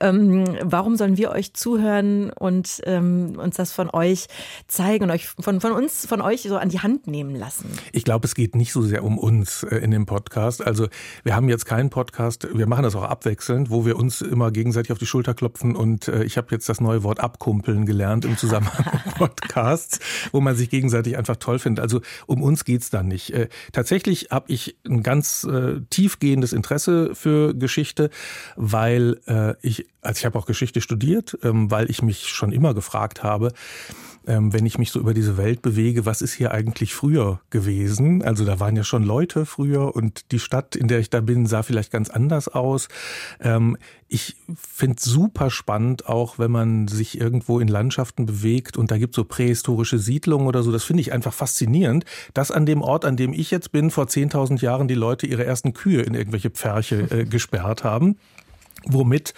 Ähm, 0.00 0.44
warum 0.62 0.94
sollen 0.94 1.16
wir 1.16 1.32
euch 1.32 1.54
zuhören 1.54 2.30
und 2.30 2.82
ähm, 2.84 3.36
uns 3.36 3.56
das 3.56 3.72
von 3.72 3.90
euch 3.92 4.28
zeigen 4.70 5.04
und 5.04 5.10
euch 5.10 5.28
von, 5.28 5.60
von 5.60 5.72
uns, 5.72 6.06
von 6.06 6.20
euch 6.20 6.42
so 6.42 6.56
an 6.56 6.68
die 6.68 6.80
Hand 6.80 7.06
nehmen 7.06 7.34
lassen? 7.34 7.66
Ich 7.92 8.04
glaube, 8.04 8.26
es 8.26 8.34
geht 8.34 8.54
nicht 8.54 8.72
so 8.72 8.82
sehr 8.82 9.04
um 9.04 9.18
uns 9.18 9.64
äh, 9.64 9.76
in 9.76 9.90
dem 9.90 10.06
Podcast. 10.06 10.64
Also 10.64 10.88
wir 11.24 11.34
haben 11.34 11.48
jetzt 11.48 11.66
keinen 11.66 11.90
Podcast, 11.90 12.48
wir 12.52 12.66
machen 12.66 12.82
das 12.82 12.94
auch 12.94 13.04
abwechselnd, 13.04 13.70
wo 13.70 13.84
wir 13.84 13.96
uns 13.96 14.20
immer 14.20 14.50
gegenseitig 14.50 14.92
auf 14.92 14.98
die 14.98 15.06
Schulter 15.06 15.34
klopfen 15.34 15.76
und 15.76 16.08
äh, 16.08 16.24
ich 16.24 16.36
habe 16.36 16.48
jetzt 16.50 16.68
das 16.68 16.80
neue 16.80 17.02
Wort 17.02 17.20
abkumpeln 17.20 17.86
gelernt 17.86 18.24
im 18.24 18.36
Zusammenhang 18.36 18.84
mit 19.04 19.14
Podcasts, 19.16 19.98
wo 20.32 20.40
man 20.40 20.56
sich 20.56 20.70
gegenseitig 20.70 21.16
einfach 21.16 21.36
toll 21.36 21.58
findet. 21.58 21.82
Also 21.82 22.00
um 22.26 22.42
uns 22.42 22.64
geht's 22.64 22.90
da 22.90 23.02
nicht. 23.02 23.32
Äh, 23.32 23.48
tatsächlich 23.72 24.28
habe 24.30 24.52
ich 24.52 24.76
ein 24.86 25.02
ganz 25.02 25.46
tiefgehendes 25.90 26.52
Interesse 26.52 27.14
für 27.14 27.54
Geschichte, 27.54 28.10
weil 28.56 29.20
ich, 29.62 29.86
also 30.02 30.18
ich 30.18 30.24
habe 30.24 30.38
auch 30.38 30.46
Geschichte 30.46 30.80
studiert, 30.80 31.38
ähm, 31.42 31.70
weil 31.70 31.90
ich 31.90 32.02
mich 32.02 32.28
schon 32.28 32.52
immer 32.52 32.74
gefragt 32.74 33.22
habe, 33.22 33.52
ähm, 34.26 34.52
wenn 34.52 34.66
ich 34.66 34.78
mich 34.78 34.90
so 34.90 35.00
über 35.00 35.14
diese 35.14 35.36
Welt 35.36 35.62
bewege, 35.62 36.06
was 36.06 36.22
ist 36.22 36.34
hier 36.34 36.52
eigentlich 36.52 36.94
früher 36.94 37.40
gewesen? 37.50 38.22
Also 38.22 38.44
da 38.44 38.60
waren 38.60 38.76
ja 38.76 38.84
schon 38.84 39.02
Leute 39.02 39.46
früher 39.46 39.94
und 39.94 40.30
die 40.32 40.38
Stadt, 40.38 40.76
in 40.76 40.88
der 40.88 40.98
ich 40.98 41.10
da 41.10 41.20
bin, 41.20 41.46
sah 41.46 41.62
vielleicht 41.62 41.90
ganz 41.90 42.10
anders 42.10 42.48
aus. 42.48 42.88
Ähm, 43.40 43.76
ich 44.08 44.36
finde 44.56 45.00
super 45.00 45.50
spannend, 45.50 46.06
auch 46.06 46.38
wenn 46.38 46.50
man 46.50 46.88
sich 46.88 47.20
irgendwo 47.20 47.60
in 47.60 47.68
Landschaften 47.68 48.26
bewegt 48.26 48.76
und 48.76 48.90
da 48.90 48.98
gibt 48.98 49.14
es 49.14 49.16
so 49.16 49.24
prähistorische 49.24 49.98
Siedlungen 49.98 50.46
oder 50.46 50.62
so. 50.62 50.72
Das 50.72 50.84
finde 50.84 51.00
ich 51.00 51.12
einfach 51.12 51.32
faszinierend, 51.32 52.04
dass 52.34 52.50
an 52.50 52.66
dem 52.66 52.82
Ort, 52.82 53.04
an 53.04 53.16
dem 53.16 53.32
ich 53.32 53.50
jetzt 53.50 53.72
bin, 53.72 53.90
vor 53.90 54.04
10.000 54.04 54.60
Jahren 54.60 54.88
die 54.88 54.94
Leute 54.94 55.26
ihre 55.26 55.44
ersten 55.44 55.72
Kühe 55.72 56.02
in 56.02 56.14
irgendwelche 56.14 56.50
Pferche 56.50 57.06
äh, 57.10 57.24
gesperrt 57.24 57.84
haben. 57.84 58.16
Womit 58.86 59.34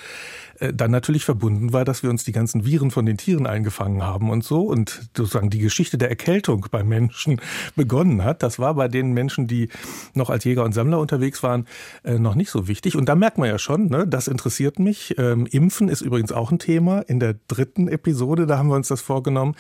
dann 0.71 0.91
natürlich 0.91 1.25
verbunden 1.25 1.73
war, 1.73 1.85
dass 1.85 2.03
wir 2.03 2.11
uns 2.11 2.25
die 2.25 2.33
ganzen 2.33 2.65
Viren 2.65 2.91
von 2.91 3.07
den 3.07 3.17
Tieren 3.17 3.47
eingefangen 3.47 4.03
haben 4.03 4.31
und 4.31 4.45
so 4.45 4.63
und 4.63 5.09
sozusagen 5.17 5.51
die 5.51 5.59
Geschichte 5.59 5.99
der 5.99 6.11
Erkältung 6.11 6.67
bei 6.71 6.85
Menschen 6.85 7.41
begonnen 7.77 8.23
hat. 8.23 8.43
Das 8.43 8.59
war 8.59 8.75
bei 8.75 8.89
den 8.89 9.13
Menschen, 9.13 9.47
die 9.47 9.69
noch 10.15 10.31
als 10.31 10.45
Jäger 10.45 10.65
und 10.65 10.73
Sammler 10.73 11.01
unterwegs 11.01 11.43
waren, 11.43 11.67
äh, 12.05 12.19
noch 12.19 12.35
nicht 12.35 12.51
so 12.51 12.69
wichtig. 12.69 12.97
Und 12.97 13.09
da 13.09 13.15
merkt 13.15 13.39
man 13.39 13.49
ja 13.49 13.59
schon, 13.59 13.89
ne, 13.89 14.07
das 14.07 14.29
interessiert 14.29 14.79
mich. 14.79 15.15
Ähm, 15.19 15.47
Impfen 15.47 15.89
ist 15.89 16.01
übrigens 16.01 16.33
auch 16.33 16.53
ein 16.53 16.59
Thema. 16.59 17.01
In 17.01 17.19
der 17.19 17.37
dritten 17.49 17.89
Episode, 17.89 18.47
da 18.47 18.59
haben 18.59 18.69
wir 18.69 18.77
uns 18.77 18.89
das 18.89 19.01
vorgenommen 19.01 19.55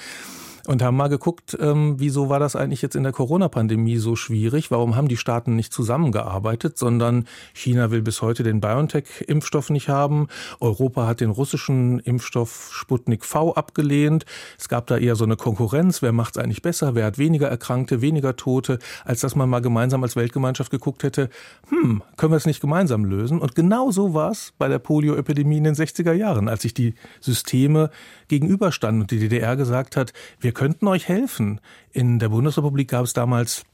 und 0.66 0.82
haben 0.82 0.96
mal 0.96 1.08
geguckt, 1.08 1.56
ähm, 1.60 1.96
wieso 1.98 2.28
war 2.28 2.38
das 2.38 2.56
eigentlich 2.56 2.82
jetzt 2.82 2.96
in 2.96 3.02
der 3.02 3.12
Corona-Pandemie 3.12 3.96
so 3.96 4.16
schwierig? 4.16 4.70
Warum 4.70 4.96
haben 4.96 5.08
die 5.08 5.16
Staaten 5.16 5.56
nicht 5.56 5.72
zusammengearbeitet, 5.72 6.78
sondern 6.78 7.26
China 7.54 7.90
will 7.90 8.02
bis 8.02 8.22
heute 8.22 8.42
den 8.42 8.60
BioNTech-Impfstoff 8.60 9.70
nicht 9.70 9.88
haben. 9.88 10.28
Europa 10.60 11.06
hat 11.06 11.20
den 11.20 11.30
russischen 11.30 11.98
Impfstoff 12.00 12.70
Sputnik 12.72 13.24
V 13.24 13.54
abgelehnt. 13.54 14.24
Es 14.58 14.68
gab 14.68 14.86
da 14.86 14.96
eher 14.96 15.16
so 15.16 15.24
eine 15.24 15.36
Konkurrenz. 15.36 16.02
Wer 16.02 16.12
macht 16.12 16.36
es 16.36 16.42
eigentlich 16.42 16.62
besser? 16.62 16.94
Wer 16.94 17.06
hat 17.06 17.18
weniger 17.18 17.48
Erkrankte, 17.48 18.00
weniger 18.00 18.36
Tote, 18.36 18.78
als 19.04 19.20
dass 19.20 19.34
man 19.34 19.48
mal 19.48 19.60
gemeinsam 19.60 20.02
als 20.02 20.16
Weltgemeinschaft 20.16 20.70
geguckt 20.70 21.02
hätte, 21.02 21.28
hm, 21.68 22.02
können 22.16 22.32
wir 22.32 22.36
es 22.36 22.46
nicht 22.46 22.60
gemeinsam 22.60 23.04
lösen? 23.04 23.38
Und 23.38 23.54
genau 23.54 23.90
so 23.90 24.14
war 24.14 24.30
es 24.30 24.52
bei 24.58 24.68
der 24.68 24.78
Polioepidemie 24.78 25.58
in 25.58 25.64
den 25.64 25.74
60er 25.74 26.12
Jahren, 26.12 26.48
als 26.48 26.62
sich 26.62 26.74
die 26.74 26.94
Systeme 27.20 27.90
gegenüberstanden 28.28 29.02
und 29.02 29.10
die 29.10 29.18
DDR 29.18 29.56
gesagt 29.56 29.96
hat, 29.96 30.12
wir 30.40 30.51
könnten 30.52 30.88
euch 30.88 31.08
helfen. 31.08 31.60
In 31.92 32.18
der 32.18 32.28
Bundesrepublik 32.28 32.88
gab 32.88 33.04
es 33.04 33.12
damals 33.12 33.64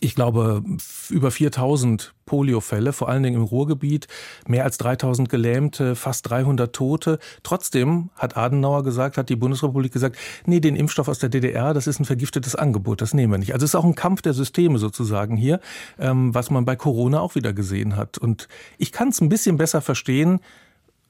ich 0.00 0.14
glaube, 0.14 0.62
über 1.08 1.30
4000 1.30 2.12
Poliofälle, 2.26 2.92
vor 2.92 3.08
allen 3.08 3.22
Dingen 3.22 3.36
im 3.36 3.42
Ruhrgebiet, 3.42 4.06
mehr 4.46 4.64
als 4.64 4.76
3000 4.78 5.30
Gelähmte, 5.30 5.96
fast 5.96 6.28
300 6.28 6.74
Tote. 6.74 7.18
Trotzdem 7.42 8.10
hat 8.14 8.36
Adenauer 8.36 8.84
gesagt, 8.84 9.16
hat 9.16 9.30
die 9.30 9.36
Bundesrepublik 9.36 9.90
gesagt, 9.90 10.18
nee, 10.44 10.60
den 10.60 10.76
Impfstoff 10.76 11.08
aus 11.08 11.18
der 11.18 11.30
DDR, 11.30 11.72
das 11.72 11.86
ist 11.86 12.00
ein 12.00 12.04
vergiftetes 12.04 12.54
Angebot, 12.54 13.00
das 13.00 13.14
nehmen 13.14 13.32
wir 13.32 13.38
nicht. 13.38 13.54
Also 13.54 13.64
es 13.64 13.70
ist 13.70 13.76
auch 13.76 13.84
ein 13.84 13.94
Kampf 13.94 14.20
der 14.20 14.34
Systeme 14.34 14.78
sozusagen 14.78 15.36
hier, 15.36 15.58
ähm, 15.98 16.34
was 16.34 16.50
man 16.50 16.66
bei 16.66 16.76
Corona 16.76 17.20
auch 17.20 17.34
wieder 17.34 17.54
gesehen 17.54 17.96
hat. 17.96 18.18
Und 18.18 18.46
ich 18.76 18.92
kann 18.92 19.08
es 19.08 19.22
ein 19.22 19.30
bisschen 19.30 19.56
besser 19.56 19.80
verstehen, 19.80 20.40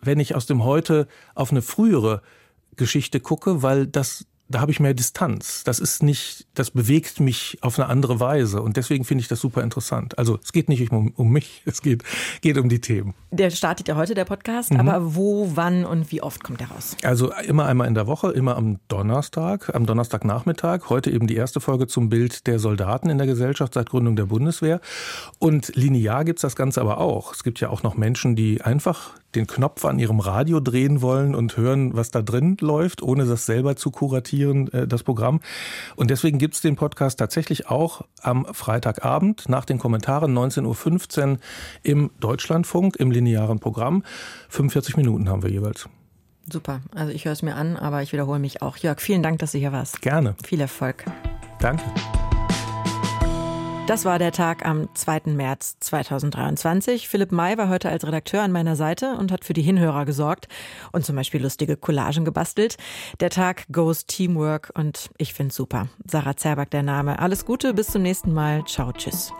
wenn 0.00 0.20
ich 0.20 0.36
aus 0.36 0.46
dem 0.46 0.62
Heute 0.62 1.08
auf 1.34 1.50
eine 1.50 1.62
frühere 1.62 2.22
Geschichte 2.76 3.18
gucke, 3.18 3.62
weil 3.64 3.88
das 3.88 4.24
da 4.48 4.60
habe 4.60 4.72
ich 4.72 4.80
mehr 4.80 4.94
Distanz. 4.94 5.62
Das 5.64 5.78
ist 5.78 6.02
nicht, 6.02 6.46
das 6.54 6.70
bewegt 6.70 7.20
mich 7.20 7.58
auf 7.60 7.78
eine 7.78 7.88
andere 7.88 8.18
Weise 8.18 8.62
und 8.62 8.76
deswegen 8.76 9.04
finde 9.04 9.22
ich 9.22 9.28
das 9.28 9.40
super 9.40 9.62
interessant. 9.62 10.18
Also 10.18 10.38
es 10.42 10.52
geht 10.52 10.68
nicht 10.68 10.90
um, 10.90 11.12
um 11.16 11.30
mich, 11.30 11.62
es 11.66 11.82
geht, 11.82 12.02
geht 12.40 12.56
um 12.58 12.68
die 12.68 12.80
Themen. 12.80 13.14
Der 13.30 13.50
startet 13.50 13.88
ja 13.88 13.96
heute 13.96 14.14
der 14.14 14.24
Podcast, 14.24 14.72
mhm. 14.72 14.80
aber 14.80 15.14
wo, 15.14 15.52
wann 15.54 15.84
und 15.84 16.10
wie 16.10 16.22
oft 16.22 16.42
kommt 16.42 16.60
der 16.60 16.70
raus? 16.70 16.96
Also 17.02 17.32
immer 17.46 17.66
einmal 17.66 17.86
in 17.86 17.94
der 17.94 18.06
Woche, 18.06 18.30
immer 18.30 18.56
am 18.56 18.78
Donnerstag, 18.88 19.74
am 19.74 19.84
Donnerstagnachmittag. 19.84 20.88
Heute 20.88 21.10
eben 21.10 21.26
die 21.26 21.36
erste 21.36 21.60
Folge 21.60 21.86
zum 21.86 22.08
Bild 22.08 22.46
der 22.46 22.58
Soldaten 22.58 23.10
in 23.10 23.18
der 23.18 23.26
Gesellschaft 23.26 23.74
seit 23.74 23.90
Gründung 23.90 24.16
der 24.16 24.26
Bundeswehr. 24.26 24.80
Und 25.38 25.74
linear 25.76 26.24
gibt's 26.24 26.42
das 26.42 26.56
Ganze 26.56 26.80
aber 26.80 26.98
auch. 26.98 27.34
Es 27.34 27.44
gibt 27.44 27.60
ja 27.60 27.68
auch 27.68 27.82
noch 27.82 27.96
Menschen, 27.96 28.34
die 28.34 28.62
einfach 28.62 29.10
den 29.34 29.46
Knopf 29.46 29.84
an 29.84 29.98
ihrem 29.98 30.20
Radio 30.20 30.60
drehen 30.60 31.02
wollen 31.02 31.34
und 31.34 31.56
hören, 31.56 31.94
was 31.94 32.10
da 32.10 32.22
drin 32.22 32.56
läuft, 32.60 33.02
ohne 33.02 33.26
das 33.26 33.44
selber 33.44 33.76
zu 33.76 33.90
kuratieren, 33.90 34.37
äh, 34.44 34.86
das 34.86 35.02
Programm. 35.02 35.40
Und 35.96 36.10
deswegen 36.10 36.38
gibt's 36.38 36.60
den 36.60 36.76
Podcast 36.76 37.18
tatsächlich 37.18 37.68
auch 37.68 38.02
am 38.22 38.46
Freitagabend 38.52 39.48
nach 39.48 39.64
den 39.64 39.78
Kommentaren 39.78 40.36
19.15 40.36 41.32
Uhr 41.32 41.38
im 41.82 42.10
Deutschlandfunk, 42.20 42.96
im 42.96 43.10
linearen 43.10 43.60
Programm. 43.60 44.02
45 44.48 44.96
Minuten 44.96 45.28
haben 45.28 45.42
wir 45.42 45.50
jeweils. 45.50 45.88
Super. 46.50 46.80
Also 46.94 47.12
ich 47.12 47.24
höre 47.24 47.32
es 47.32 47.42
mir 47.42 47.54
an, 47.54 47.76
aber 47.76 48.02
ich 48.02 48.12
wiederhole 48.12 48.38
mich 48.38 48.62
auch. 48.62 48.76
Jörg, 48.78 49.00
vielen 49.00 49.22
Dank, 49.22 49.38
dass 49.40 49.52
du 49.52 49.58
hier 49.58 49.72
warst. 49.72 50.00
Gerne. 50.00 50.34
Viel 50.44 50.60
Erfolg. 50.60 51.04
Danke. 51.60 51.84
Das 53.88 54.04
war 54.04 54.18
der 54.18 54.32
Tag 54.32 54.66
am 54.66 54.94
2. 54.94 55.32
März 55.32 55.78
2023. 55.80 57.08
Philipp 57.08 57.32
May 57.32 57.56
war 57.56 57.70
heute 57.70 57.88
als 57.88 58.06
Redakteur 58.06 58.42
an 58.42 58.52
meiner 58.52 58.76
Seite 58.76 59.16
und 59.16 59.32
hat 59.32 59.46
für 59.46 59.54
die 59.54 59.62
Hinhörer 59.62 60.04
gesorgt 60.04 60.46
und 60.92 61.06
zum 61.06 61.16
Beispiel 61.16 61.42
lustige 61.42 61.78
Collagen 61.78 62.26
gebastelt. 62.26 62.76
Der 63.20 63.30
Tag 63.30 63.64
goes 63.72 64.04
Teamwork 64.04 64.72
und 64.74 65.08
ich 65.16 65.32
find's 65.32 65.56
super. 65.56 65.88
Sarah 66.04 66.36
Zerback 66.36 66.70
der 66.70 66.82
Name. 66.82 67.18
Alles 67.18 67.46
Gute, 67.46 67.72
bis 67.72 67.86
zum 67.86 68.02
nächsten 68.02 68.34
Mal. 68.34 68.62
Ciao, 68.66 68.92
tschüss. 68.92 69.32